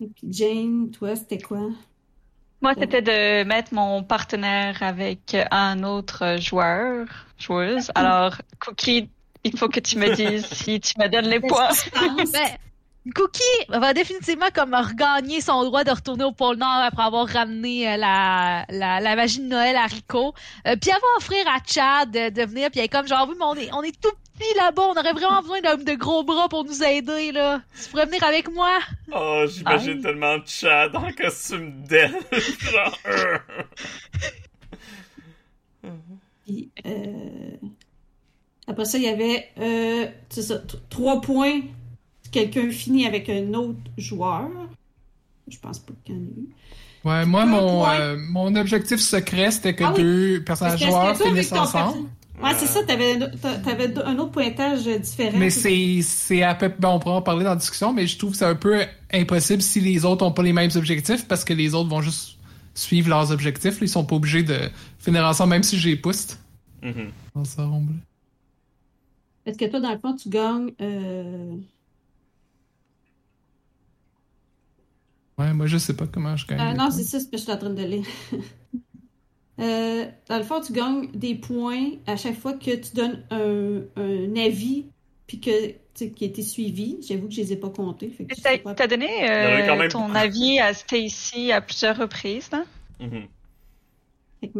[0.00, 1.70] Et puis Jane, toi, c'était quoi?
[2.60, 7.06] Moi, c'était de mettre mon partenaire avec un autre joueur,
[7.38, 7.90] joueuse.
[7.94, 9.10] Alors, Cookie,
[9.44, 11.68] il faut que tu me dises si tu me donnes les points.
[12.32, 12.58] Ben,
[13.14, 17.88] Cookie va définitivement comme regagner son droit de retourner au pôle Nord après avoir ramené
[17.88, 20.34] euh, la, la, la magie de Noël à Rico.
[20.66, 23.26] Euh, puis elle va offrir à Chad de, de venir, puis elle est comme genre,
[23.28, 25.94] oui, mais on est, on est tout petit là-bas, on aurait vraiment besoin de, de
[25.94, 27.62] gros bras pour nous aider, là.
[27.82, 28.78] Tu pourrais venir avec moi?
[29.12, 32.70] Oh, j'imagine tellement Chad en costume d'elfe.
[32.70, 33.38] Genre, euh.
[36.44, 37.56] Puis, euh,
[38.68, 40.56] après ça, il y avait euh, c'est ça,
[40.90, 41.60] trois points.
[42.40, 44.48] Quelqu'un finit avec un autre joueur?
[45.48, 46.48] Je pense pas qu'il y en ait eu.
[47.04, 48.00] Ouais, moi, Un mon, point.
[48.00, 50.02] euh, mon objectif secret, c'était que Ah oui.
[50.02, 52.08] deux personnages joueurs finissent ensemble.
[52.42, 55.38] Ouais, c'est ça, t'avais t'a- t'avais un autre pointage différent.
[55.38, 58.18] Mais c'est c'est à peu ben, on pourra en parler dans la discussion, mais je
[58.18, 61.44] trouve que c'est un peu impossible si les autres ont pas les mêmes objectifs parce
[61.44, 62.36] que les autres vont juste
[62.74, 63.78] suivre leurs objectifs.
[63.80, 64.58] Ils sont pas obligés de
[64.98, 66.34] finir ensemble, même si j'ai poussé
[67.34, 67.88] dans ça ronde.
[69.46, 70.72] Est-ce que toi, dans le fond, tu gagnes.
[70.80, 71.54] euh,
[75.38, 76.60] Ouais, moi je sais pas comment je gagne.
[76.60, 78.04] euh, non, c'est ça, c'est parce que je suis en train de lire.
[79.58, 83.80] Euh, dans le fond, tu gagnes des points à chaque fois que tu donnes un,
[83.96, 84.84] un avis
[85.26, 86.98] puis que, tu qui a été suivi.
[87.08, 88.08] J'avoue que je les ai pas comptés.
[88.62, 88.74] Pas.
[88.74, 92.50] t'as donné euh, même ton avis à Stacy à plusieurs reprises,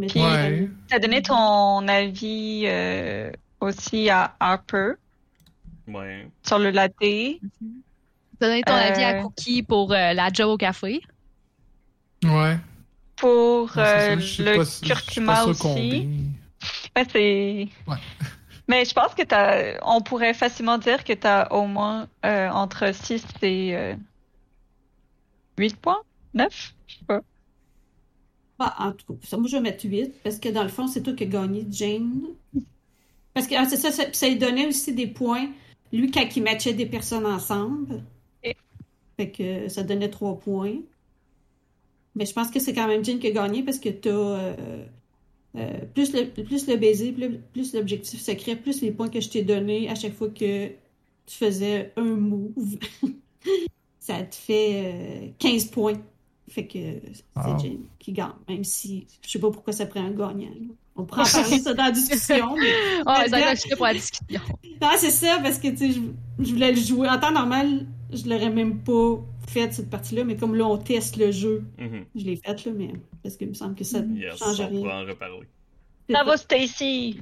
[0.09, 0.71] Puis- Ouais.
[0.89, 4.93] T'as donné ton avis euh, aussi à Harper?
[5.87, 6.27] Ouais.
[6.43, 6.95] sur le latte.
[6.99, 7.39] T'as
[8.41, 8.77] donné ton Euh.
[8.93, 11.01] avis à Cookie pour euh, la Joe au café.
[12.25, 12.59] Ouais.
[13.17, 13.83] Pour Ouais,
[14.17, 16.09] euh, ça, le pas- curcuma aussi.
[16.97, 17.69] Ouais, c'est.
[17.87, 17.97] Ouais.
[18.69, 19.79] Mais je pense que t'as.
[19.85, 23.95] On pourrait facilement dire que t'as au moins euh, entre 6 et euh,
[25.59, 26.01] 8 points?
[26.35, 26.75] 9?
[26.87, 27.21] Je sais pas.
[28.59, 30.87] Bah, en tout cas, ça, moi, je vais mettre 8 parce que dans le fond,
[30.89, 32.23] c'est toi qui as gagné, Jane.
[33.35, 35.47] Parce que ah, c'est ça, ça, ça lui donnait aussi des points,
[35.93, 38.03] lui, quand il matchait des personnes ensemble.
[39.17, 40.75] Fait que ça donnait 3 points.
[42.15, 44.85] Mais je pense que c'est quand même Jane qui a gagné parce que t'as euh,
[45.57, 49.29] euh, plus, le, plus le baiser, plus, plus l'objectif secret, plus les points que je
[49.29, 52.79] t'ai donnés à chaque fois que tu faisais un move.
[54.01, 55.95] ça te fait euh, 15 points.
[56.49, 56.79] Fait que
[57.13, 57.59] c'est Wow.
[57.59, 60.49] Jane qui gagne, même si je sais pas pourquoi ça prend un gagnant.
[60.49, 60.75] là.
[60.95, 62.55] On pourra en parler ça dans la discussion.
[62.57, 62.71] mais-
[63.05, 64.41] Ah, Là- être sujet pour la discussion.
[64.81, 66.01] Non, c'est ça, parce que tu sais, je,
[66.45, 67.09] je voulais le jouer.
[67.09, 67.85] En temps normal,
[68.17, 72.05] je l'aurais même pas fait cette partie-là, mais comme là, on teste le jeu, Mhm.
[72.15, 72.91] je l'ai fait, là, mais
[73.23, 74.81] parce qu'il me semble que ça ne Yes, change on rien.
[74.81, 75.47] pourra en reparler.
[76.11, 76.37] Ça.
[76.37, 77.21] Stacy!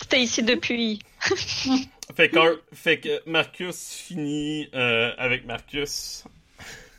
[0.00, 0.98] Stacy depuis.
[2.16, 6.24] Fait que, Ar- fait que Marcus finit euh, avec Marcus.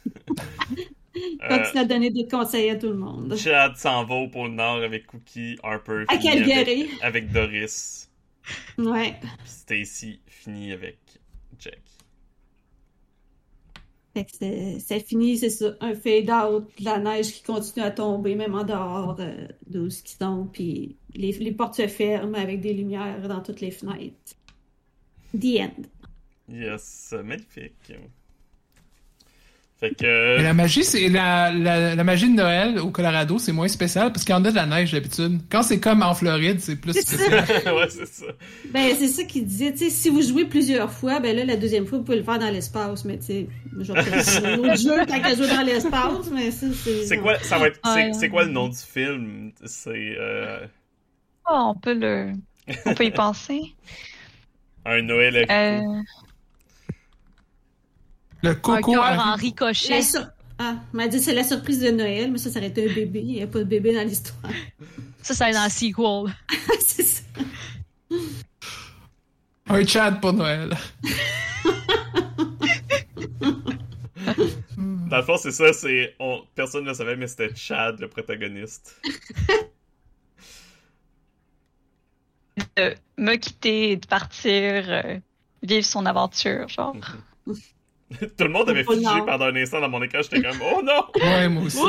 [0.07, 0.09] Euh,
[1.49, 3.35] Continue à donner des conseils à tout le monde.
[3.37, 8.09] Chad s'en va au pôle Nord avec Cookie, Harper À finit avec, avec Doris,
[8.77, 9.15] Ouais.
[9.45, 10.97] Stacy finit avec
[14.13, 18.53] Fait que ça finit, c'est un fade-out, de la neige qui continue à tomber, même
[18.53, 23.27] en dehors euh, d'où qui tombe, puis les, les portes se ferment avec des lumières
[23.27, 24.35] dans toutes les fenêtres.
[25.33, 25.83] The end.
[26.47, 27.91] Yes, magnifique.
[29.79, 30.37] Fait que.
[30.37, 34.11] Mais la magie, c'est la, la, la magie de Noël au Colorado, c'est moins spécial
[34.13, 35.41] parce qu'il y en a de la neige d'habitude.
[35.49, 37.43] Quand c'est comme en Floride, c'est plus C'est spécial.
[37.75, 38.25] ouais, c'est ça.
[38.71, 41.57] Ben, c'est ça qu'il disait, tu sais, si vous jouez plusieurs fois, ben là, la
[41.57, 43.47] deuxième fois, vous pouvez le faire dans l'espace, mais tu sais,
[43.81, 47.05] jeu qu'à jouer dans l'espace, mais ça, c'est...
[47.05, 48.13] C'est quoi, ça va être, c'est, Ouais.
[48.13, 49.51] c'est quoi le nom du film?
[49.65, 50.65] C'est euh,
[51.49, 52.31] Oh, on peut le.
[52.85, 53.59] On peut y penser.
[54.85, 55.81] Un Noël à Euh,
[58.43, 58.95] Le Un coco.
[58.97, 59.89] en ricochet.
[59.89, 60.27] La sur-
[60.59, 62.93] Ah, on m'a dit c'est la surprise de Noël, mais ça, ça aurait été un
[62.93, 64.51] bébé, il n'y a pas de bébé dans l'histoire.
[65.21, 66.35] Ça, ça être dans le sequel.
[66.79, 67.23] c'est ça.
[69.67, 70.75] Un chat pour Noël.
[75.09, 76.15] Dans le fond, c'est ça, c'est.
[76.19, 76.41] On...
[76.55, 78.99] Personne ne le savait, mais c'était Chad, le protagoniste.
[82.77, 85.19] de me quitter et de partir euh,
[85.61, 86.95] vivre son aventure, genre.
[88.37, 89.25] Tout le monde avait Oh figé non.
[89.25, 91.03] pendant un instant dans mon écran, j'étais comme, oh non!
[91.21, 91.77] Ouais, moi aussi.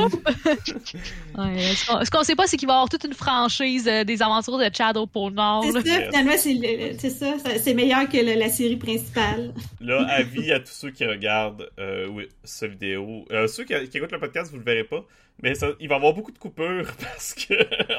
[1.37, 4.05] Ouais, ce qu'on- qu'on sait pas, c'est qu'il va y avoir toute une franchise euh,
[4.05, 5.65] des aventures de Chad au pôle Nord.
[5.65, 9.53] C'est ça, finalement, c'est ça, ça- c'est meilleur que le- la série principale.
[9.81, 13.25] Là, avis à tous ceux qui regardent euh, oui, ce vidéo.
[13.33, 15.05] Euh, ceux qui, qui écoutent le podcast, vous le verrez pas.
[15.43, 17.55] Mais ça- il va y avoir beaucoup de coupures parce que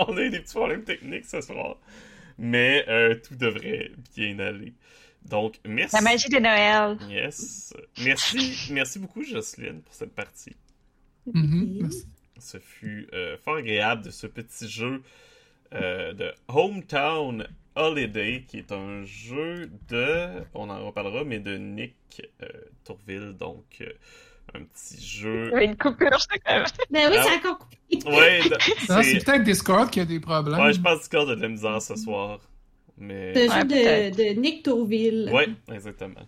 [0.08, 1.76] on a eu des petits problèmes techniques ce soir.
[2.38, 4.74] Mais euh, tout devrait bien aller.
[5.26, 5.96] Donc, merci.
[5.96, 6.98] La magie de Noël.
[7.10, 7.74] Yes.
[8.04, 10.56] Merci, merci beaucoup, Jocelyne, pour cette partie.
[11.34, 12.06] Mhm, merci.
[12.38, 15.02] Ce fut euh, fort agréable de ce petit jeu
[15.74, 21.96] euh, de Hometown Holiday, qui est un jeu de, on en reparlera, mais de Nick
[22.44, 22.48] euh,
[22.84, 23.92] Tourville, donc euh,
[24.54, 25.52] un petit jeu.
[25.62, 26.66] Une coupure, je même.
[26.92, 27.24] Ben oui, Ah.
[27.28, 27.78] c'est encore coupé.
[28.10, 28.42] Ouais,
[28.90, 30.60] Non, c'est- c'est peut-être Discord qui a des problèmes.
[30.60, 32.40] ouais, je pense que Discord a de la misère ce soir.
[32.98, 33.34] Mais.
[33.34, 35.30] C'est le Ouais, jeu de, de Nick Tourville.
[35.34, 36.22] Ouais, exactement.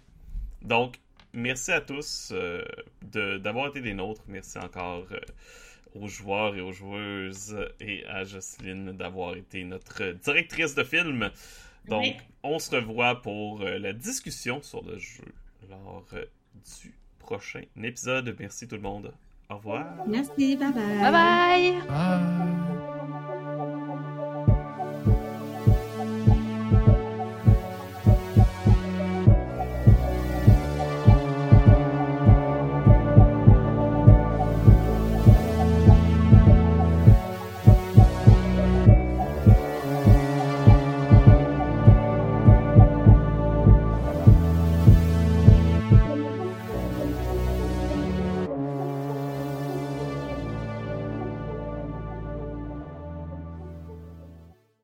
[0.61, 0.95] Donc,
[1.34, 2.63] merci à tous euh,
[3.11, 4.24] de- d'avoir été des nôtres.
[4.28, 5.20] Merci encore euh,
[5.95, 11.30] aux joueurs et aux joueuses et à Jocelyne d'avoir été notre directrice de film.
[11.88, 12.15] Donc, Oui.
[12.43, 15.24] on se revoit pour euh, la discussion sur le jeu
[15.70, 16.26] lors euh,
[16.82, 18.36] du prochain épisode.
[18.39, 19.13] Merci tout le monde.
[19.49, 19.86] Au revoir.
[20.05, 20.99] Merci, bye bye.
[20.99, 21.11] Bye
[21.88, 23.26] bye!